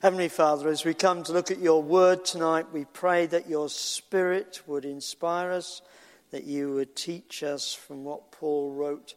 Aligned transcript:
Heavenly 0.00 0.30
Father, 0.30 0.70
as 0.70 0.82
we 0.82 0.94
come 0.94 1.22
to 1.24 1.34
look 1.34 1.50
at 1.50 1.58
your 1.58 1.82
word 1.82 2.24
tonight, 2.24 2.72
we 2.72 2.86
pray 2.86 3.26
that 3.26 3.50
your 3.50 3.68
spirit 3.68 4.62
would 4.66 4.86
inspire 4.86 5.52
us, 5.52 5.82
that 6.30 6.44
you 6.44 6.72
would 6.72 6.96
teach 6.96 7.42
us 7.42 7.74
from 7.74 8.04
what 8.04 8.32
Paul 8.32 8.72
wrote 8.72 9.12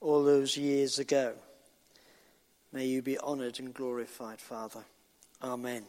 all 0.00 0.24
those 0.24 0.56
years 0.56 0.98
ago. 0.98 1.34
May 2.72 2.86
you 2.86 3.02
be 3.02 3.16
honored 3.18 3.60
and 3.60 3.72
glorified, 3.72 4.40
Father. 4.40 4.80
Amen. 5.44 5.84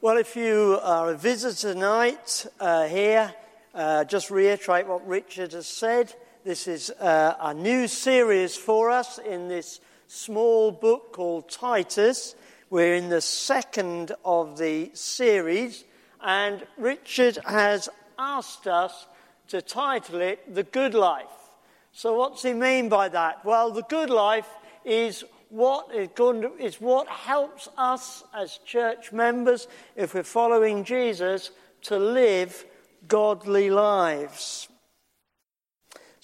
Well, 0.00 0.16
if 0.16 0.34
you 0.34 0.80
are 0.82 1.12
a 1.12 1.16
visitor 1.16 1.74
tonight 1.74 2.44
uh, 2.58 2.88
here, 2.88 3.32
uh, 3.72 4.02
just 4.02 4.32
reiterate 4.32 4.88
what 4.88 5.06
Richard 5.06 5.52
has 5.52 5.68
said. 5.68 6.12
This 6.42 6.66
is 6.66 6.90
uh, 6.90 7.36
a 7.40 7.54
new 7.54 7.86
series 7.86 8.56
for 8.56 8.90
us 8.90 9.18
in 9.18 9.46
this 9.46 9.78
small 10.06 10.70
book 10.70 11.12
called 11.12 11.48
Titus. 11.48 12.34
We're 12.70 12.94
in 12.94 13.08
the 13.08 13.20
second 13.20 14.12
of 14.24 14.58
the 14.58 14.90
series, 14.94 15.84
and 16.20 16.66
Richard 16.76 17.38
has 17.44 17.88
asked 18.18 18.66
us 18.66 19.06
to 19.48 19.62
title 19.62 20.20
it 20.20 20.54
The 20.54 20.64
Good 20.64 20.94
Life. 20.94 21.26
So, 21.92 22.14
what's 22.14 22.42
he 22.42 22.52
mean 22.52 22.88
by 22.88 23.08
that? 23.08 23.44
Well, 23.44 23.70
the 23.70 23.82
good 23.82 24.10
life 24.10 24.48
is 24.84 25.24
what 25.48 25.94
is, 25.94 26.08
going 26.14 26.42
to, 26.42 26.52
is 26.58 26.80
what 26.80 27.08
helps 27.08 27.68
us 27.78 28.24
as 28.34 28.58
church 28.66 29.12
members, 29.12 29.68
if 29.94 30.14
we're 30.14 30.24
following 30.24 30.84
Jesus, 30.84 31.52
to 31.82 31.98
live 31.98 32.64
godly 33.08 33.70
lives. 33.70 34.68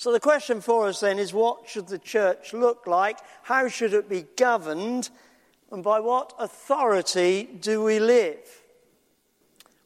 So 0.02 0.11
the 0.11 0.19
question 0.19 0.61
for 0.61 0.88
us 0.88 0.98
then 0.98 1.20
is 1.20 1.33
what 1.33 1.69
should 1.69 1.87
the 1.87 1.97
church 1.97 2.52
look 2.52 2.88
like? 2.88 3.19
How 3.45 3.69
should 3.69 3.95
it 3.95 4.09
be 4.09 4.25
governed? 4.37 5.11
And 5.70 5.84
by 5.84 6.01
what 6.01 6.33
authority 6.41 7.45
do 7.45 7.84
we 7.84 8.01
live? 8.01 8.41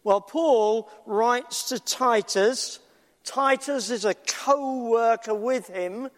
Well, 0.05 0.23
Paul 0.23 0.89
writes 1.05 1.69
to 1.69 1.79
Titus. 1.79 2.79
Titus 3.25 3.91
is 3.91 4.07
a 4.07 4.15
co 4.15 4.89
worker 4.89 5.35
with 5.35 5.67
him 5.67 6.09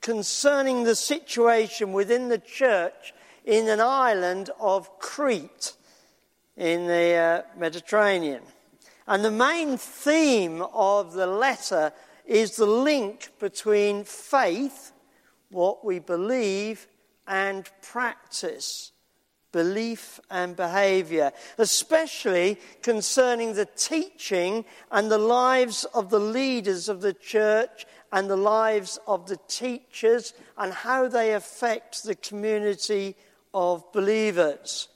concerning 0.00 0.84
the 0.84 0.94
situation 0.94 1.92
within 1.92 2.28
the 2.28 2.38
church 2.38 3.12
in 3.44 3.68
an 3.68 3.80
island 3.80 4.50
of 4.60 4.96
Crete 5.00 5.72
in 6.56 6.86
the 6.86 7.14
uh, 7.14 7.42
Mediterranean. 7.58 8.42
And 9.08 9.24
the 9.24 9.32
main 9.32 9.76
theme 9.76 10.62
of 10.72 11.14
the 11.14 11.26
letter 11.26 11.92
is 12.30 12.54
the 12.54 12.64
link 12.64 13.28
between 13.40 14.04
faith, 14.04 14.92
what 15.50 15.84
we 15.84 15.98
believe, 15.98 16.86
and 17.26 17.68
practice, 17.82 18.92
belief 19.50 20.20
and 20.30 20.54
behavior, 20.54 21.32
especially 21.58 22.56
concerning 22.82 23.54
the 23.54 23.66
teaching 23.66 24.64
and 24.92 25.10
the 25.10 25.18
lives 25.18 25.84
of 25.92 26.08
the 26.10 26.20
leaders 26.20 26.88
of 26.88 27.00
the 27.00 27.14
church 27.14 27.84
and 28.12 28.30
the 28.30 28.36
lives 28.36 29.00
of 29.08 29.28
the 29.28 29.38
teachers 29.48 30.32
and 30.56 30.72
how 30.72 31.08
they 31.08 31.34
affect 31.34 32.04
the 32.04 32.14
community 32.14 33.16
of 33.52 33.92
believers. 33.92 34.86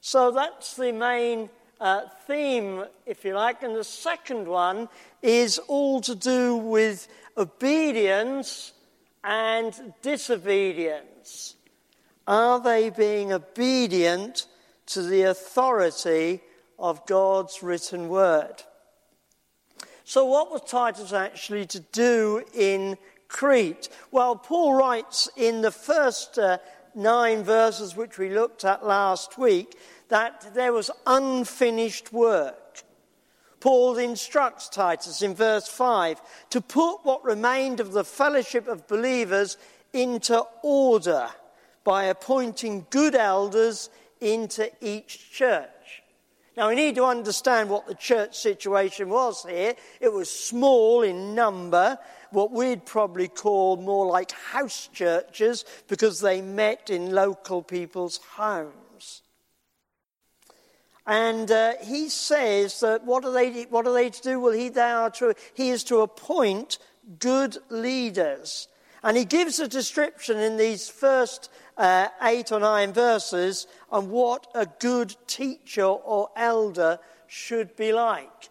So 0.00 0.32
that's 0.32 0.74
the 0.74 0.90
main 0.90 1.48
uh, 1.82 2.02
theme, 2.28 2.84
if 3.06 3.24
you 3.24 3.34
like. 3.34 3.64
And 3.64 3.74
the 3.74 3.84
second 3.84 4.46
one 4.46 4.88
is 5.20 5.58
all 5.66 6.00
to 6.02 6.14
do 6.14 6.56
with 6.56 7.08
obedience 7.36 8.72
and 9.24 9.92
disobedience. 10.00 11.56
Are 12.26 12.60
they 12.60 12.90
being 12.90 13.32
obedient 13.32 14.46
to 14.86 15.02
the 15.02 15.22
authority 15.22 16.40
of 16.78 17.04
God's 17.06 17.62
written 17.64 18.08
word? 18.08 18.62
So, 20.04 20.24
what 20.26 20.52
was 20.52 20.62
Titus 20.62 21.12
actually 21.12 21.66
to 21.66 21.80
do 21.80 22.44
in 22.54 22.96
Crete? 23.26 23.88
Well, 24.12 24.36
Paul 24.36 24.74
writes 24.74 25.28
in 25.36 25.62
the 25.62 25.70
first 25.72 26.38
uh, 26.38 26.58
nine 26.94 27.42
verses 27.42 27.96
which 27.96 28.18
we 28.18 28.28
looked 28.28 28.64
at 28.64 28.86
last 28.86 29.38
week 29.38 29.78
that 30.08 30.54
there 30.54 30.72
was 30.72 30.90
unfinished 31.06 32.12
work. 32.12 32.82
Paul 33.60 33.96
instructs 33.96 34.68
Titus 34.68 35.22
in 35.22 35.34
verse 35.34 35.68
5 35.68 36.20
to 36.50 36.60
put 36.60 37.04
what 37.04 37.24
remained 37.24 37.78
of 37.78 37.92
the 37.92 38.04
fellowship 38.04 38.66
of 38.66 38.88
believers 38.88 39.56
into 39.92 40.42
order 40.62 41.28
by 41.84 42.04
appointing 42.04 42.86
good 42.90 43.14
elders 43.14 43.88
into 44.20 44.70
each 44.80 45.30
church. 45.30 46.02
Now, 46.56 46.68
we 46.68 46.74
need 46.74 46.96
to 46.96 47.04
understand 47.04 47.70
what 47.70 47.86
the 47.86 47.94
church 47.94 48.36
situation 48.36 49.08
was 49.08 49.44
here. 49.48 49.74
It 50.00 50.12
was 50.12 50.30
small 50.30 51.02
in 51.02 51.34
number, 51.34 51.98
what 52.30 52.50
we'd 52.50 52.84
probably 52.84 53.28
call 53.28 53.76
more 53.76 54.06
like 54.06 54.32
house 54.32 54.88
churches 54.92 55.64
because 55.88 56.20
they 56.20 56.42
met 56.42 56.90
in 56.90 57.12
local 57.12 57.62
people's 57.62 58.18
homes. 58.34 58.81
And 61.06 61.50
uh, 61.50 61.74
he 61.82 62.08
says 62.08 62.80
that 62.80 63.04
what 63.04 63.24
are, 63.24 63.32
they, 63.32 63.62
what 63.64 63.86
are 63.86 63.92
they 63.92 64.10
to 64.10 64.22
do? 64.22 64.40
Well, 64.40 64.52
he, 64.52 64.68
they 64.68 64.80
are 64.80 65.10
to, 65.10 65.34
he 65.54 65.70
is 65.70 65.82
to 65.84 66.00
appoint 66.00 66.78
good 67.18 67.58
leaders. 67.68 68.68
And 69.02 69.16
he 69.16 69.24
gives 69.24 69.58
a 69.58 69.66
description 69.66 70.38
in 70.38 70.56
these 70.56 70.88
first 70.88 71.50
uh, 71.76 72.08
eight 72.22 72.52
or 72.52 72.60
nine 72.60 72.92
verses 72.92 73.66
on 73.90 74.10
what 74.10 74.46
a 74.54 74.66
good 74.66 75.16
teacher 75.26 75.84
or 75.84 76.30
elder 76.36 77.00
should 77.26 77.74
be 77.74 77.92
like. 77.92 78.50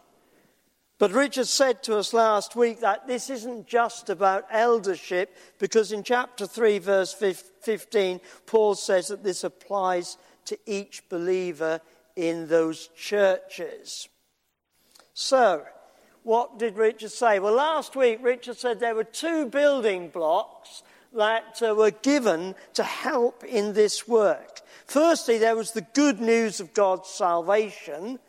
But 0.98 1.14
Richard 1.14 1.48
said 1.48 1.82
to 1.84 1.98
us 1.98 2.14
last 2.14 2.56
week 2.56 2.82
that 2.82 3.08
this 3.08 3.30
isn't 3.30 3.66
just 3.66 4.10
about 4.10 4.46
eldership, 4.52 5.36
because 5.58 5.92
in 5.92 6.04
chapter 6.04 6.46
3, 6.46 6.78
verse 6.80 7.14
15, 7.14 8.20
Paul 8.46 8.76
says 8.76 9.08
that 9.08 9.24
this 9.24 9.44
applies 9.44 10.18
to 10.46 10.60
each 10.68 11.08
believer 11.10 11.82
in 12.16 12.48
those 12.48 12.90
churches. 12.96 14.08
So, 15.14 15.66
what 16.24 16.60
did 16.60 16.78
Richard 16.78 17.12
say? 17.12 17.40
Well, 17.40 17.54
last 17.54 17.96
week, 17.96 18.20
Richard 18.22 18.58
said 18.58 18.80
there 18.80 18.96
were 18.96 19.04
two 19.04 19.48
building 19.48 20.10
blocks 20.10 20.84
that 21.14 21.62
uh, 21.62 21.76
were 21.76 21.92
given 21.92 22.56
to 22.74 22.84
help 22.84 23.44
in 23.44 23.74
this 23.74 24.08
work. 24.08 24.62
Firstly, 24.86 25.38
there 25.38 25.56
was 25.56 25.72
the 25.72 25.82
good 25.94 26.22
news 26.22 26.60
of 26.60 26.74
God's 26.74 27.10
salvation. 27.10 28.20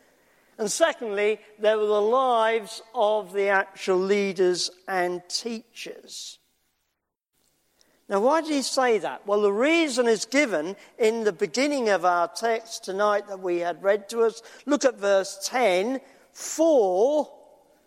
And 0.58 0.70
secondly, 0.70 1.38
there 1.58 1.78
were 1.78 1.86
the 1.86 2.00
lives 2.00 2.82
of 2.94 3.32
the 3.32 3.48
actual 3.48 3.98
leaders 3.98 4.70
and 4.88 5.22
teachers. 5.28 6.38
Now, 8.12 8.20
why 8.20 8.42
did 8.42 8.50
he 8.50 8.60
say 8.60 8.98
that? 8.98 9.26
Well, 9.26 9.40
the 9.40 9.50
reason 9.50 10.06
is 10.06 10.26
given 10.26 10.76
in 10.98 11.24
the 11.24 11.32
beginning 11.32 11.88
of 11.88 12.04
our 12.04 12.28
text 12.28 12.84
tonight 12.84 13.26
that 13.28 13.40
we 13.40 13.60
had 13.60 13.82
read 13.82 14.10
to 14.10 14.24
us. 14.24 14.42
Look 14.66 14.84
at 14.84 14.98
verse 14.98 15.38
10. 15.46 15.98
For, 16.30 17.32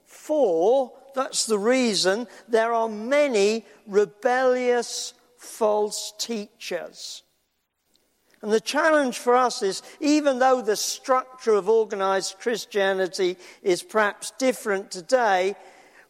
for, 0.08 0.94
that's 1.14 1.46
the 1.46 1.60
reason 1.60 2.26
there 2.48 2.74
are 2.74 2.90
many 2.90 3.68
rebellious 3.86 5.14
false 5.38 6.12
teachers. 6.18 7.22
And 8.42 8.52
the 8.52 8.60
challenge 8.60 9.20
for 9.20 9.36
us 9.36 9.62
is 9.62 9.84
even 10.00 10.40
though 10.40 10.60
the 10.60 10.76
structure 10.76 11.54
of 11.54 11.70
organized 11.70 12.40
Christianity 12.40 13.38
is 13.62 13.84
perhaps 13.84 14.32
different 14.40 14.90
today, 14.90 15.56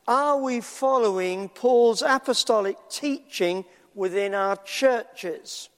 are 0.07 0.37
we 0.37 0.61
following 0.61 1.49
Paul's 1.49 2.01
apostolic 2.01 2.77
teaching 2.89 3.65
within 3.95 4.35
our 4.35 4.57
churches? 4.57 5.69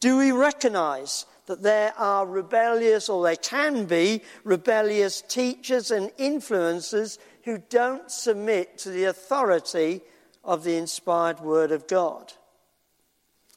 Do 0.00 0.18
we 0.18 0.32
recognize 0.32 1.24
that 1.46 1.62
there 1.62 1.92
are 1.98 2.26
rebellious, 2.26 3.08
or 3.08 3.24
there 3.24 3.34
can 3.34 3.84
be 3.84 4.22
rebellious 4.44 5.20
teachers 5.22 5.90
and 5.90 6.10
influencers 6.10 7.18
who 7.42 7.58
don't 7.58 8.08
submit 8.08 8.78
to 8.78 8.90
the 8.90 9.04
authority 9.04 10.00
of 10.44 10.62
the 10.62 10.76
inspired 10.76 11.40
Word 11.40 11.72
of 11.72 11.88
God. 11.88 12.32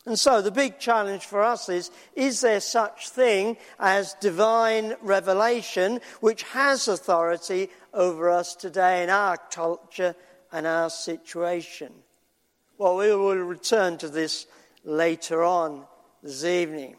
And 0.05 0.19
so 0.19 0.41
the 0.41 0.51
big 0.51 0.79
challenge 0.79 1.23
for 1.23 1.43
us 1.43 1.69
is 1.69 1.91
is 2.15 2.41
there 2.41 2.59
such 2.59 3.09
thing 3.09 3.57
as 3.79 4.15
divine 4.19 4.95
revelation 5.01 6.01
which 6.19 6.43
has 6.43 6.87
authority 6.87 7.69
over 7.93 8.29
us 8.29 8.55
today 8.55 9.03
in 9.03 9.09
our 9.09 9.37
culture 9.37 10.15
and 10.51 10.67
our 10.67 10.89
situation? 10.89 11.93
Well, 12.83 12.97
we 12.97 13.15
will 13.15 13.37
return 13.37 13.97
to 13.99 14.09
this 14.09 14.45
later 14.83 15.41
on 15.41 15.85
this 16.21 16.43
evening. 16.43 16.97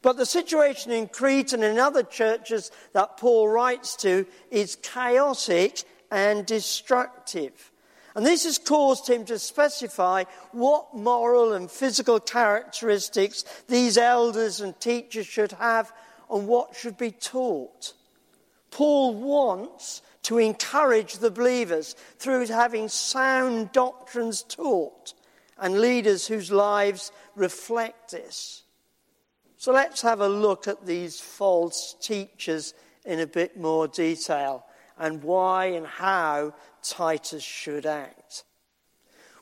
But 0.00 0.16
the 0.16 0.24
situation 0.24 0.90
in 0.90 1.06
Crete 1.06 1.52
and 1.52 1.62
in 1.62 1.78
other 1.78 2.02
churches 2.02 2.70
that 2.94 3.18
Paul 3.18 3.46
writes 3.46 3.94
to 3.96 4.24
is 4.50 4.76
chaotic 4.76 5.82
and 6.10 6.46
destructive. 6.46 7.70
And 8.14 8.24
this 8.24 8.44
has 8.44 8.56
caused 8.56 9.06
him 9.06 9.26
to 9.26 9.38
specify 9.38 10.24
what 10.52 10.94
moral 10.94 11.52
and 11.52 11.70
physical 11.70 12.20
characteristics 12.20 13.44
these 13.68 13.98
elders 13.98 14.62
and 14.62 14.80
teachers 14.80 15.26
should 15.26 15.52
have 15.52 15.92
and 16.30 16.48
what 16.48 16.74
should 16.74 16.96
be 16.96 17.10
taught. 17.10 17.92
Paul 18.70 19.12
wants 19.12 20.00
to 20.22 20.38
encourage 20.38 21.18
the 21.18 21.30
believers 21.30 21.96
through 22.18 22.46
having 22.46 22.88
sound 22.88 23.72
doctrines 23.72 24.42
taught 24.42 25.12
and 25.58 25.80
leaders 25.80 26.26
whose 26.26 26.50
lives 26.50 27.12
reflect 27.34 28.10
this. 28.10 28.62
So 29.56 29.72
let's 29.72 30.02
have 30.02 30.20
a 30.20 30.28
look 30.28 30.68
at 30.68 30.86
these 30.86 31.20
false 31.20 31.96
teachers 32.00 32.74
in 33.04 33.20
a 33.20 33.26
bit 33.26 33.58
more 33.58 33.88
detail 33.88 34.64
and 34.98 35.22
why 35.22 35.66
and 35.66 35.86
how 35.86 36.54
Titus 36.82 37.42
should 37.42 37.86
act. 37.86 38.44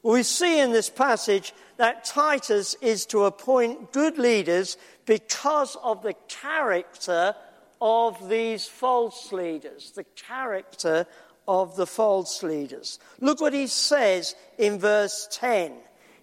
Well, 0.02 0.14
we 0.14 0.22
see 0.22 0.60
in 0.60 0.72
this 0.72 0.88
passage 0.88 1.52
that 1.78 2.04
Titus 2.04 2.76
is 2.80 3.06
to 3.06 3.24
appoint 3.24 3.92
good 3.92 4.18
leaders 4.18 4.76
because 5.04 5.76
of 5.82 6.02
the 6.02 6.14
character 6.28 7.34
of 7.80 8.28
these 8.28 8.66
false 8.66 9.32
leaders, 9.32 9.92
the 9.92 10.04
character 10.04 11.06
of 11.48 11.76
the 11.76 11.86
false 11.86 12.42
leaders. 12.42 12.98
Look 13.20 13.40
what 13.40 13.52
he 13.52 13.66
says 13.66 14.34
in 14.58 14.78
verse 14.78 15.28
10. 15.30 15.72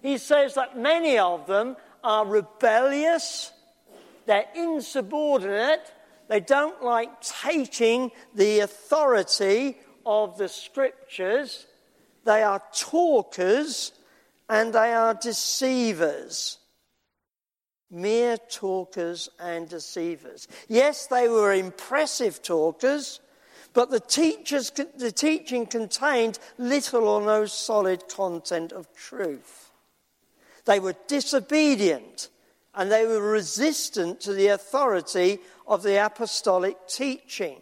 He 0.04 0.18
says 0.18 0.52
that 0.56 0.78
many 0.78 1.16
of 1.16 1.46
them 1.46 1.76
are 2.04 2.26
rebellious, 2.26 3.50
they're 4.26 4.44
insubordinate, 4.54 5.90
they 6.28 6.40
don't 6.40 6.84
like 6.84 7.22
taking 7.22 8.10
the 8.34 8.60
authority 8.60 9.78
of 10.04 10.36
the 10.36 10.50
scriptures, 10.50 11.66
they 12.24 12.42
are 12.42 12.62
talkers, 12.74 13.92
and 14.46 14.74
they 14.74 14.92
are 14.92 15.14
deceivers 15.14 16.58
mere 17.90 18.36
talkers 18.36 19.30
and 19.38 19.68
deceivers. 19.68 20.48
Yes, 20.68 21.06
they 21.06 21.28
were 21.28 21.54
impressive 21.54 22.42
talkers, 22.42 23.20
but 23.72 23.90
the, 23.90 24.00
teachers, 24.00 24.70
the 24.70 25.12
teaching 25.12 25.64
contained 25.64 26.38
little 26.58 27.06
or 27.08 27.22
no 27.22 27.46
solid 27.46 28.08
content 28.08 28.72
of 28.72 28.92
truth. 28.94 29.63
They 30.64 30.80
were 30.80 30.94
disobedient 31.06 32.28
and 32.74 32.90
they 32.90 33.06
were 33.06 33.20
resistant 33.20 34.20
to 34.22 34.32
the 34.32 34.48
authority 34.48 35.38
of 35.66 35.82
the 35.82 36.04
apostolic 36.04 36.88
teaching. 36.88 37.60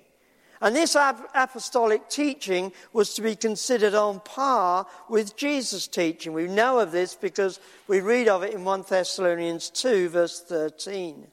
And 0.61 0.77
this 0.77 0.95
apostolic 0.95 2.09
teaching 2.09 2.73
was 2.93 3.15
to 3.15 3.23
be 3.23 3.35
considered 3.35 3.95
on 3.95 4.21
par 4.21 4.87
with 5.09 5.37
Jesus' 5.37 5.89
teaching. 5.89 6.33
We 6.33 6.47
know 6.47 6.79
of 6.79 6.93
this 6.93 7.17
because 7.17 7.59
we 7.89 8.01
read 8.01 8.29
of 8.29 8.45
it 8.45 8.55
in 8.55 8.65
1 8.65 8.85
Thessalonians 8.89 9.71
2, 9.71 10.09
verse 10.09 10.41
13. 10.41 11.27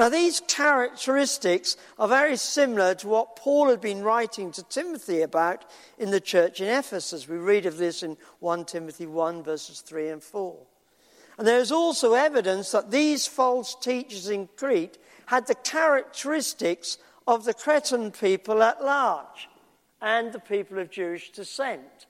Now, 0.00 0.08
these 0.08 0.40
characteristics 0.40 1.76
are 1.98 2.08
very 2.08 2.38
similar 2.38 2.94
to 2.94 3.06
what 3.06 3.36
Paul 3.36 3.68
had 3.68 3.82
been 3.82 4.02
writing 4.02 4.50
to 4.52 4.62
Timothy 4.62 5.20
about 5.20 5.66
in 5.98 6.10
the 6.10 6.22
church 6.22 6.62
in 6.62 6.68
Ephesus. 6.68 7.28
We 7.28 7.36
read 7.36 7.66
of 7.66 7.76
this 7.76 8.02
in 8.02 8.16
1 8.38 8.64
Timothy 8.64 9.04
1, 9.04 9.42
verses 9.42 9.82
3 9.82 10.08
and 10.08 10.22
4. 10.22 10.56
And 11.36 11.46
there 11.46 11.58
is 11.58 11.70
also 11.70 12.14
evidence 12.14 12.70
that 12.70 12.90
these 12.90 13.26
false 13.26 13.76
teachers 13.78 14.30
in 14.30 14.48
Crete 14.56 14.96
had 15.26 15.46
the 15.46 15.54
characteristics 15.54 16.96
of 17.26 17.44
the 17.44 17.52
Cretan 17.52 18.10
people 18.10 18.62
at 18.62 18.82
large 18.82 19.50
and 20.00 20.32
the 20.32 20.40
people 20.40 20.78
of 20.78 20.90
Jewish 20.90 21.30
descent, 21.30 22.06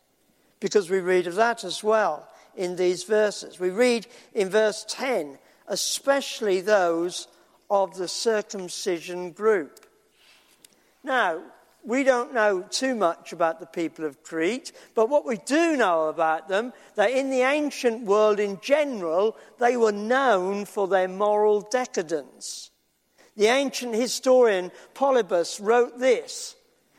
because 0.61 0.91
we 0.91 1.01
read 1.01 1.27
of 1.27 1.35
that 1.35 1.65
as 1.65 1.83
well 1.83 2.29
in 2.55 2.77
these 2.77 3.03
verses. 3.03 3.59
We 3.59 3.71
read 3.71 4.07
in 4.33 4.49
verse 4.49 4.87
10, 4.89 5.41
especially 5.67 6.61
those 6.61 7.27
of 7.71 7.97
the 7.97 8.09
circumcision 8.09 9.31
group. 9.31 9.87
Now, 11.05 11.41
we 11.83 12.05
don't 12.05 12.35
know 12.35 12.63
too 12.63 12.95
much 12.95 13.33
about 13.33 13.59
the 13.59 13.67
people 13.67 14.05
of 14.05 14.23
Crete, 14.23 14.73
but 14.95 15.09
what 15.09 15.25
we 15.25 15.37
do 15.39 15.77
know 15.77 16.09
about 16.09 16.49
them, 16.49 16.73
that 16.97 17.11
in 17.11 17.31
the 17.31 17.41
ancient 17.41 18.03
world 18.03 18.39
in 18.39 18.61
general, 18.61 19.37
they 19.59 19.77
were 19.77 19.93
known 19.93 20.67
for 20.67 20.87
their 20.87 21.09
moral 21.09 21.63
decadence. 21.63 22.71
The 23.37 23.47
ancient 23.47 23.95
historian 23.95 24.71
Polybius 24.93 25.61
wrote 25.61 25.99
this 25.99 26.57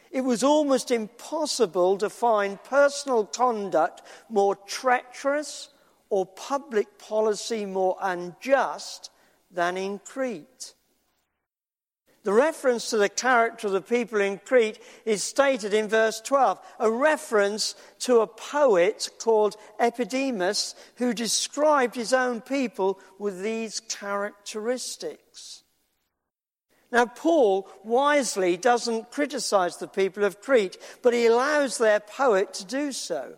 It 0.09 0.21
was 0.21 0.44
almost 0.44 0.89
impossible 0.89 1.97
to 2.00 2.09
find 2.09 2.63
personal 2.63 3.25
conduct 3.25 4.01
more 4.29 4.56
treacherous 4.56 5.69
or 6.09 6.25
public 6.25 6.97
policy 6.97 7.65
more 7.65 7.97
unjust 8.01 9.12
than 9.53 9.77
in 9.77 10.00
Crete. 10.00 10.74
The 12.24 12.33
reference 12.33 12.92
to 12.92 12.98
the 12.98 13.09
character 13.09 13.65
of 13.65 13.74
the 13.74 13.81
people 13.81 14.21
in 14.21 14.38
Crete 14.38 14.80
is 15.06 15.24
stated 15.24 15.74
in 15.74 15.88
verse 15.88 16.21
12, 16.21 16.59
a 16.80 16.92
reference 16.92 17.74
to 18.00 18.19
a 18.19 18.27
poet 18.27 19.09
called 19.19 19.56
Epimenides 19.80 20.75
who 20.98 21.13
described 21.13 21.95
his 21.95 22.13
own 22.13 22.42
people 22.42 23.00
with 23.18 23.42
these 23.42 23.80
characteristics. 23.80 25.63
Now, 26.92 27.06
Paul 27.06 27.68
wisely 27.83 28.56
doesn't 28.56 29.12
criticize 29.12 29.77
the 29.77 29.88
people 29.88 30.24
of 30.24 30.42
Crete, 30.42 30.77
but 31.01 31.13
he 31.13 31.25
allows 31.25 31.77
their 31.77 32.01
poet 32.01 32.53
to 32.56 32.65
do 32.65 32.92
so. 32.92 33.33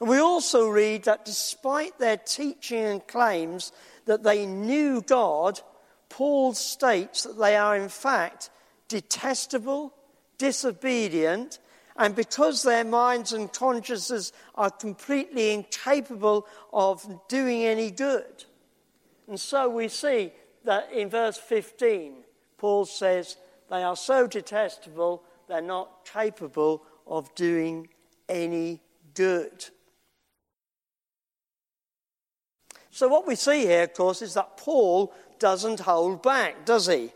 And 0.00 0.08
we 0.08 0.18
also 0.18 0.68
read 0.68 1.04
that 1.04 1.24
despite 1.24 1.98
their 1.98 2.16
teaching 2.16 2.84
and 2.84 3.06
claims 3.06 3.72
that 4.08 4.22
they 4.22 4.46
knew 4.46 5.02
God, 5.02 5.60
Paul 6.08 6.54
states 6.54 7.24
that 7.24 7.38
they 7.38 7.56
are 7.56 7.76
in 7.76 7.90
fact 7.90 8.50
detestable, 8.88 9.92
disobedient, 10.38 11.58
and 11.94 12.16
because 12.16 12.62
their 12.62 12.84
minds 12.84 13.34
and 13.34 13.52
consciences 13.52 14.32
are 14.54 14.70
completely 14.70 15.52
incapable 15.52 16.46
of 16.72 17.06
doing 17.28 17.64
any 17.64 17.90
good. 17.90 18.44
And 19.26 19.38
so 19.38 19.68
we 19.68 19.88
see 19.88 20.32
that 20.64 20.90
in 20.90 21.10
verse 21.10 21.36
15, 21.36 22.24
Paul 22.56 22.86
says 22.86 23.36
they 23.68 23.82
are 23.82 23.96
so 23.96 24.26
detestable, 24.26 25.22
they're 25.48 25.60
not 25.60 26.08
capable 26.10 26.82
of 27.06 27.34
doing 27.34 27.88
any 28.26 28.80
good. 29.12 29.66
So, 32.98 33.06
what 33.06 33.28
we 33.28 33.36
see 33.36 33.60
here, 33.60 33.84
of 33.84 33.94
course, 33.94 34.22
is 34.22 34.34
that 34.34 34.56
Paul 34.56 35.14
doesn't 35.38 35.78
hold 35.78 36.20
back, 36.20 36.64
does 36.64 36.88
he? 36.88 37.12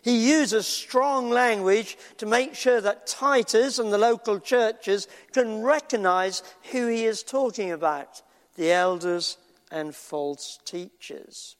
He 0.00 0.30
uses 0.30 0.66
strong 0.66 1.28
language 1.28 1.98
to 2.16 2.24
make 2.24 2.54
sure 2.54 2.80
that 2.80 3.06
Titus 3.06 3.78
and 3.78 3.92
the 3.92 3.98
local 3.98 4.40
churches 4.40 5.08
can 5.34 5.60
recognize 5.60 6.42
who 6.72 6.86
he 6.86 7.04
is 7.04 7.22
talking 7.22 7.70
about 7.70 8.22
the 8.54 8.72
elders 8.72 9.36
and 9.70 9.94
false 9.94 10.58
teachers. 10.64 11.56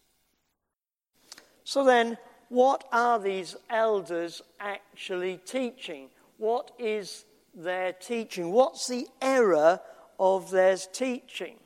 So 1.64 1.84
then, 1.84 2.16
what 2.48 2.82
are 2.92 3.18
these 3.18 3.56
elders 3.68 4.40
actually 4.58 5.38
teaching? 5.44 6.08
What 6.38 6.70
is 6.78 7.26
their 7.54 7.92
teaching? 7.92 8.52
What's 8.52 8.86
the 8.86 9.06
error 9.20 9.80
of 10.18 10.50
their 10.50 10.78
teaching? 10.78 11.58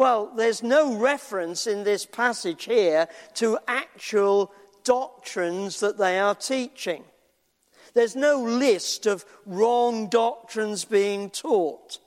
Well, 0.00 0.32
there's 0.34 0.62
no 0.62 0.94
reference 0.94 1.66
in 1.66 1.84
this 1.84 2.06
passage 2.06 2.64
here 2.64 3.06
to 3.34 3.58
actual 3.68 4.50
doctrines 4.82 5.80
that 5.80 5.98
they 5.98 6.18
are 6.18 6.34
teaching. 6.34 7.04
There's 7.92 8.16
no 8.16 8.40
list 8.42 9.04
of 9.04 9.26
wrong 9.44 10.08
doctrines 10.08 10.86
being 10.86 11.28
taught. 11.28 11.98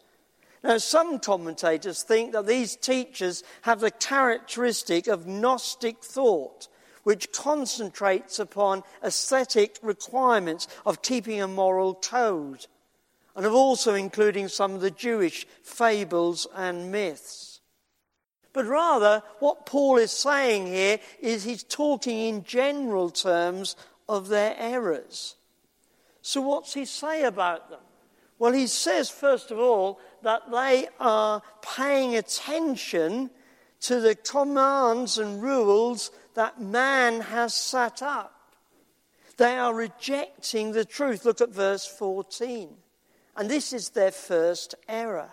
Now, 0.64 0.80
some 0.80 1.20
commentators 1.20 2.02
think 2.02 2.32
that 2.32 2.48
these 2.48 2.76
teachers 2.76 3.44
have 3.62 3.80
the 3.80 3.92
characteristic 3.92 5.06
of 5.06 5.28
Gnostic 5.28 6.04
thought, 6.04 6.70
which 7.04 7.32
concentrates 7.32 8.40
upon 8.40 8.82
ascetic 9.04 9.78
requirements 9.84 10.68
of 10.84 11.04
keeping 11.04 11.44
a 11.44 11.48
moral 11.48 11.94
code, 11.94 12.66
and 13.36 13.46
of 13.46 13.54
also 13.54 13.94
including 13.94 14.48
some 14.48 14.74
of 14.74 14.82
the 14.82 14.90
Jewish 14.90 15.46
fables 15.62 16.48
and 16.56 16.92
myths. 16.92 17.53
But 18.54 18.66
rather, 18.66 19.24
what 19.40 19.66
Paul 19.66 19.98
is 19.98 20.12
saying 20.12 20.68
here 20.68 21.00
is 21.20 21.44
he's 21.44 21.64
talking 21.64 22.20
in 22.20 22.44
general 22.44 23.10
terms 23.10 23.76
of 24.08 24.30
their 24.30 24.56
errors. 24.58 25.36
So, 26.22 26.42
what's 26.42 26.74
he 26.74 26.86
say 26.86 27.24
about 27.24 27.70
them? 27.70 27.80
Well, 28.38 28.54
he 28.54 28.68
says, 28.68 29.10
first 29.10 29.52
of 29.52 29.60
all, 29.60 30.00
that 30.22 30.52
they 30.52 30.88
are 31.00 31.42
paying 31.62 32.16
attention 32.16 33.30
to 33.82 34.00
the 34.00 34.16
commands 34.16 35.18
and 35.18 35.42
rules 35.42 36.12
that 36.36 36.62
man 36.62 37.22
has 37.22 37.54
set 37.54 38.02
up. 38.02 38.56
They 39.38 39.58
are 39.58 39.74
rejecting 39.74 40.72
the 40.72 40.86
truth. 40.86 41.26
Look 41.26 41.42
at 41.42 41.50
verse 41.50 41.86
14. 41.86 42.70
And 43.36 43.50
this 43.50 43.74
is 43.74 43.90
their 43.90 44.12
first 44.12 44.76
error. 44.88 45.32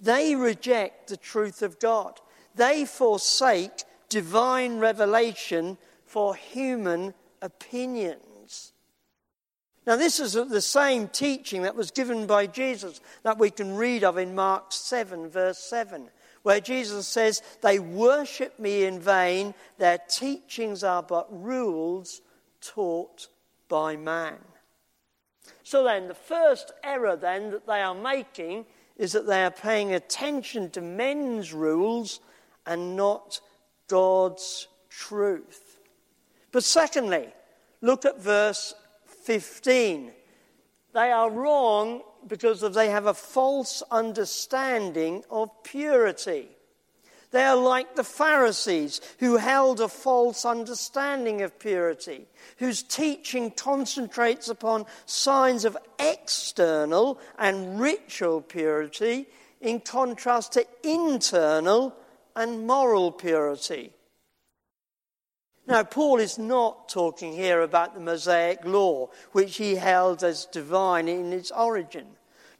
They 0.00 0.34
reject 0.34 1.08
the 1.08 1.16
truth 1.16 1.62
of 1.62 1.78
God. 1.78 2.20
They 2.54 2.84
forsake 2.84 3.84
divine 4.08 4.78
revelation 4.78 5.76
for 6.06 6.34
human 6.34 7.14
opinions. 7.42 8.72
Now, 9.86 9.96
this 9.96 10.18
is 10.18 10.32
the 10.32 10.62
same 10.62 11.08
teaching 11.08 11.62
that 11.62 11.76
was 11.76 11.90
given 11.90 12.26
by 12.26 12.46
Jesus 12.46 13.00
that 13.22 13.38
we 13.38 13.50
can 13.50 13.76
read 13.76 14.02
of 14.02 14.16
in 14.16 14.34
Mark 14.34 14.72
7, 14.72 15.28
verse 15.28 15.58
7, 15.58 16.08
where 16.42 16.60
Jesus 16.60 17.06
says, 17.06 17.42
They 17.60 17.78
worship 17.78 18.58
me 18.58 18.84
in 18.84 18.98
vain, 18.98 19.52
their 19.76 19.98
teachings 20.08 20.82
are 20.82 21.02
but 21.02 21.26
rules 21.30 22.22
taught 22.62 23.28
by 23.68 23.96
man. 23.96 24.38
So 25.62 25.84
then, 25.84 26.08
the 26.08 26.14
first 26.14 26.72
error 26.82 27.16
then 27.16 27.50
that 27.50 27.66
they 27.66 27.82
are 27.82 27.94
making 27.94 28.64
is 28.96 29.12
that 29.12 29.26
they 29.26 29.44
are 29.44 29.50
paying 29.50 29.92
attention 29.92 30.70
to 30.70 30.80
men's 30.80 31.52
rules 31.52 32.20
and 32.66 32.96
not 32.96 33.40
God's 33.88 34.68
truth. 34.88 35.78
But 36.52 36.64
secondly, 36.64 37.28
look 37.80 38.04
at 38.04 38.20
verse 38.20 38.74
15. 39.24 40.12
They 40.92 41.10
are 41.10 41.30
wrong 41.30 42.02
because 42.26 42.60
they 42.74 42.90
have 42.90 43.06
a 43.06 43.14
false 43.14 43.82
understanding 43.90 45.24
of 45.30 45.50
purity. 45.64 46.48
They 47.32 47.42
are 47.42 47.56
like 47.56 47.96
the 47.96 48.04
Pharisees 48.04 49.00
who 49.18 49.38
held 49.38 49.80
a 49.80 49.88
false 49.88 50.44
understanding 50.44 51.42
of 51.42 51.58
purity, 51.58 52.26
whose 52.58 52.84
teaching 52.84 53.50
concentrates 53.50 54.48
upon 54.48 54.86
signs 55.04 55.64
of 55.64 55.76
external 55.98 57.18
and 57.36 57.80
ritual 57.80 58.40
purity 58.40 59.26
in 59.60 59.80
contrast 59.80 60.52
to 60.52 60.64
internal 60.84 61.96
and 62.36 62.66
moral 62.66 63.12
purity. 63.12 63.92
Now, 65.66 65.82
Paul 65.82 66.18
is 66.18 66.38
not 66.38 66.88
talking 66.88 67.32
here 67.32 67.62
about 67.62 67.94
the 67.94 68.00
Mosaic 68.00 68.64
law, 68.64 69.08
which 69.32 69.56
he 69.56 69.76
held 69.76 70.22
as 70.22 70.44
divine 70.46 71.08
in 71.08 71.32
its 71.32 71.50
origin 71.50 72.06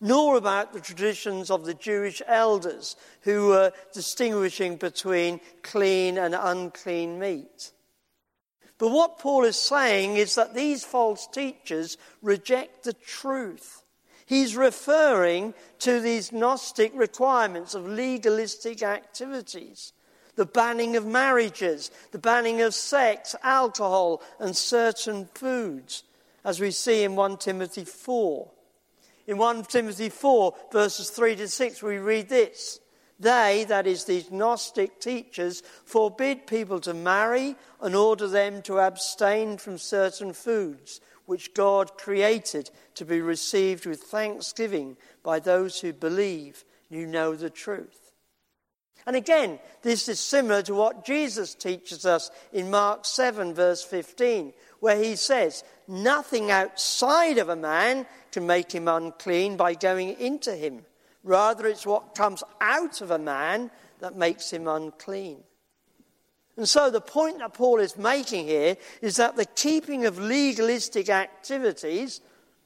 nor 0.00 0.37
about 0.37 0.73
the 0.73 0.81
traditions 0.81 1.50
of 1.50 1.64
the 1.64 1.75
Jewish 1.75 2.21
elders 2.26 2.97
who 3.23 3.49
were 3.49 3.73
distinguishing 3.95 4.76
between 4.76 5.40
clean 5.62 6.19
and 6.19 6.35
unclean 6.35 7.19
meat. 7.19 7.73
But 8.76 8.90
what 8.90 9.19
Paul 9.19 9.45
is 9.45 9.57
saying 9.57 10.16
is 10.16 10.35
that 10.35 10.54
these 10.54 10.85
false 10.85 11.26
teachers 11.28 11.97
reject 12.23 12.85
the 12.85 12.93
truth. 12.93 13.83
He's 14.26 14.57
referring 14.57 15.54
to 15.81 16.00
these 16.00 16.33
Gnostic 16.33 16.93
requirements 16.95 17.75
of 17.75 17.87
legalistic 17.87 18.83
activities 18.83 19.93
the 20.37 20.47
banning 20.47 20.97
of 20.97 21.07
marriages, 21.07 21.90
the 22.11 22.19
banning 22.19 22.61
of 22.61 22.75
sex, 22.75 23.37
alcohol, 23.43 24.21
and 24.40 24.57
certain 24.57 25.28
foods, 25.35 26.02
as 26.45 26.61
we 26.61 26.71
see 26.71 27.04
in 27.04 27.14
1 27.14 27.37
Timothy 27.38 27.85
4. 27.85 28.50
In 29.26 29.38
1 29.38 29.64
Timothy 29.64 30.09
4, 30.09 30.54
verses 30.73 31.11
3 31.11 31.37
to 31.37 31.49
6, 31.49 31.83
we 31.83 31.99
read 31.99 32.28
this. 32.28 32.81
They, 33.21 33.64
that 33.69 33.87
is, 33.87 34.04
these 34.04 34.31
Gnostic 34.31 35.00
teachers, 35.00 35.62
forbid 35.85 36.47
people 36.47 36.81
to 36.81 36.93
marry 36.93 37.54
and 37.81 37.95
order 37.95 38.26
them 38.26 38.61
to 38.62 38.81
abstain 38.81 39.57
from 39.57 39.78
certain 39.78 40.33
foods 40.33 41.00
which 41.26 41.54
God 41.54 41.97
created 41.97 42.71
to 42.95 43.04
be 43.04 43.21
received 43.21 43.87
with 43.87 44.02
thanksgiving 44.02 44.97
by 45.23 45.38
those 45.38 45.81
who 45.81 45.93
believe 45.93 46.64
you 46.88 47.07
know 47.07 47.35
the 47.35 47.50
truth. 47.50 48.12
And 49.07 49.16
again, 49.16 49.59
this 49.83 50.09
is 50.09 50.19
similar 50.19 50.62
to 50.62 50.75
what 50.75 51.04
Jesus 51.04 51.54
teaches 51.54 52.07
us 52.07 52.31
in 52.52 52.71
Mark 52.71 53.04
7, 53.04 53.52
verse 53.52 53.83
15, 53.83 54.52
where 54.81 54.97
he 54.97 55.14
says, 55.16 55.62
Nothing 55.87 56.50
outside 56.50 57.37
of 57.37 57.50
a 57.50 57.57
man 57.57 58.07
can 58.33 58.47
make 58.47 58.73
him 58.73 58.88
unclean 58.88 59.57
by 59.57 59.75
going 59.75 60.19
into 60.19 60.54
him. 60.54 60.87
Rather, 61.23 61.66
it's 61.66 61.87
what 61.87 62.14
comes 62.14 62.43
out 62.61 63.00
of 63.02 63.11
a 63.11 63.19
man 63.19 63.71
that 64.00 64.16
makes 64.16 64.50
him 64.50 64.66
unclean. 64.69 65.43
And 66.57 66.69
so, 66.69 66.89
the 66.91 67.01
point 67.01 67.39
that 67.39 67.55
Paul 67.55 67.81
is 67.81 67.97
making 67.97 68.47
here 68.47 68.77
is 69.03 69.17
that 69.17 69.37
the 69.37 69.45
keeping 69.45 70.07
of 70.07 70.19
legalistic 70.19 71.09
activities, 71.09 72.21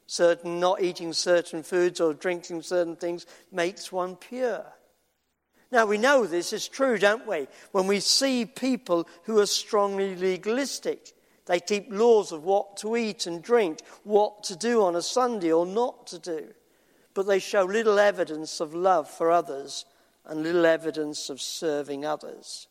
certain 0.06 0.60
not 0.60 0.82
eating 0.82 1.12
certain 1.14 1.62
foods 1.62 2.00
or 2.00 2.12
drinking 2.12 2.62
certain 2.62 2.96
things, 2.96 3.24
makes 3.50 3.90
one 3.90 4.16
pure. 4.16 4.66
Now, 5.70 5.86
we 5.86 5.98
know 5.98 6.26
this 6.26 6.52
is 6.52 6.68
true, 6.68 6.98
don't 6.98 7.26
we? 7.26 7.46
When 7.72 7.86
we 7.86 8.00
see 8.00 8.44
people 8.44 9.06
who 9.24 9.38
are 9.38 9.46
strongly 9.46 10.16
legalistic. 10.16 11.12
They 11.46 11.60
keep 11.60 11.86
laws 11.90 12.30
of 12.30 12.44
what 12.44 12.76
to 12.78 12.96
eat 12.96 13.26
and 13.26 13.42
drink, 13.42 13.80
what 14.04 14.44
to 14.44 14.56
do 14.56 14.82
on 14.82 14.96
a 14.96 15.02
Sunday 15.02 15.50
or 15.50 15.64
not 15.64 16.06
to 16.08 16.18
do. 16.18 16.48
But 17.14 17.26
they 17.26 17.38
show 17.38 17.64
little 17.64 17.98
evidence 17.98 18.60
of 18.60 18.74
love 18.74 19.08
for 19.08 19.30
others 19.30 19.86
and 20.26 20.42
little 20.42 20.66
evidence 20.66 21.30
of 21.30 21.40
serving 21.40 22.04
others. 22.04 22.68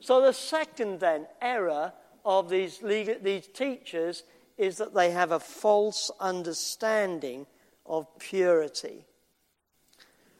So, 0.00 0.20
the 0.20 0.32
second 0.32 1.00
then 1.00 1.26
error 1.40 1.92
of 2.24 2.48
these, 2.48 2.82
legal, 2.82 3.16
these 3.20 3.46
teachers 3.48 4.22
is 4.56 4.76
that 4.78 4.94
they 4.94 5.10
have 5.10 5.32
a 5.32 5.40
false 5.40 6.10
understanding 6.20 7.46
of 7.86 8.06
purity. 8.18 9.04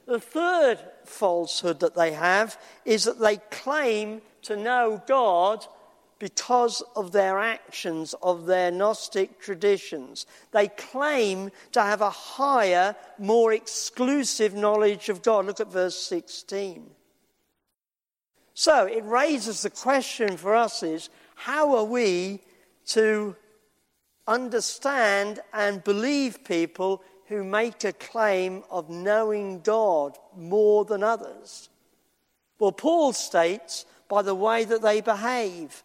The 0.07 0.21
third 0.21 0.79
falsehood 1.05 1.81
that 1.81 1.95
they 1.95 2.13
have 2.13 2.59
is 2.85 3.05
that 3.05 3.21
they 3.21 3.37
claim 3.51 4.23
to 4.43 4.57
know 4.57 5.03
God 5.07 5.67
because 6.19 6.83
of 6.97 7.13
their 7.13 7.39
actions, 7.39 8.15
of 8.23 8.47
their 8.47 8.71
Gnostic 8.71 9.39
traditions. 9.39 10.27
They 10.51 10.69
claim 10.69 11.51
to 11.73 11.81
have 11.83 12.01
a 12.01 12.11
higher, 12.11 12.97
more 13.19 13.53
exclusive 13.53 14.55
knowledge 14.55 15.09
of 15.09 15.23
God. 15.23 15.47
Look 15.47 15.61
at 15.61 15.71
verse 15.71 15.97
16. 15.97 16.91
So 18.59 18.87
it 18.87 19.05
raises 19.05 19.63
the 19.63 19.71
question 19.71 20.37
for 20.37 20.53
us 20.53 20.83
is 20.83 21.11
how 21.37 21.77
are 21.77 21.85
we 21.85 22.41
to 22.87 23.37
understand 24.27 25.39
and 25.53 25.85
believe 25.85 26.43
people 26.43 27.01
who 27.29 27.45
make 27.45 27.85
a 27.85 27.93
claim 27.93 28.65
of 28.69 28.91
knowing 28.91 29.61
God 29.61 30.19
more 30.37 30.85
than 30.85 31.05
others? 31.05 31.69
Well, 32.59 32.73
Paul 32.73 33.13
states 33.13 33.87
by 34.09 34.23
the 34.23 34.35
way 34.35 34.65
that 34.65 34.83
they 34.83 35.03
behave. 35.03 35.85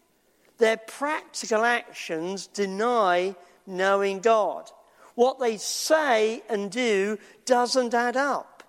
Their 0.57 0.77
practical 0.77 1.63
actions 1.63 2.47
deny 2.47 3.35
knowing 3.67 4.19
God. 4.19 4.71
What 5.13 5.39
they 5.39 5.57
say 5.57 6.41
and 6.49 6.71
do 6.71 7.19
doesn't 7.45 7.93
add 7.93 8.17
up. 8.17 8.63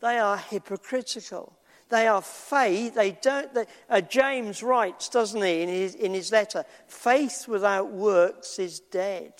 They 0.00 0.18
are 0.18 0.36
hypocritical. 0.36 1.56
They 1.90 2.06
are 2.06 2.22
faith. 2.22 2.94
They 2.94 3.12
don't. 3.12 3.52
They, 3.52 3.66
uh, 3.88 4.00
James 4.00 4.62
writes, 4.62 5.08
doesn't 5.08 5.42
he, 5.42 5.62
in 5.62 5.68
his, 5.68 5.94
in 5.94 6.14
his 6.14 6.32
letter, 6.32 6.64
faith 6.86 7.46
without 7.46 7.92
works 7.92 8.58
is 8.58 8.80
dead. 8.80 9.34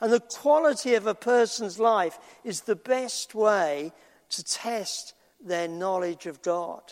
And 0.00 0.12
the 0.12 0.20
quality 0.20 0.94
of 0.94 1.06
a 1.06 1.14
person's 1.14 1.78
life 1.78 2.18
is 2.44 2.62
the 2.62 2.76
best 2.76 3.34
way 3.34 3.92
to 4.30 4.44
test 4.44 5.14
their 5.44 5.68
knowledge 5.68 6.26
of 6.26 6.42
God, 6.42 6.82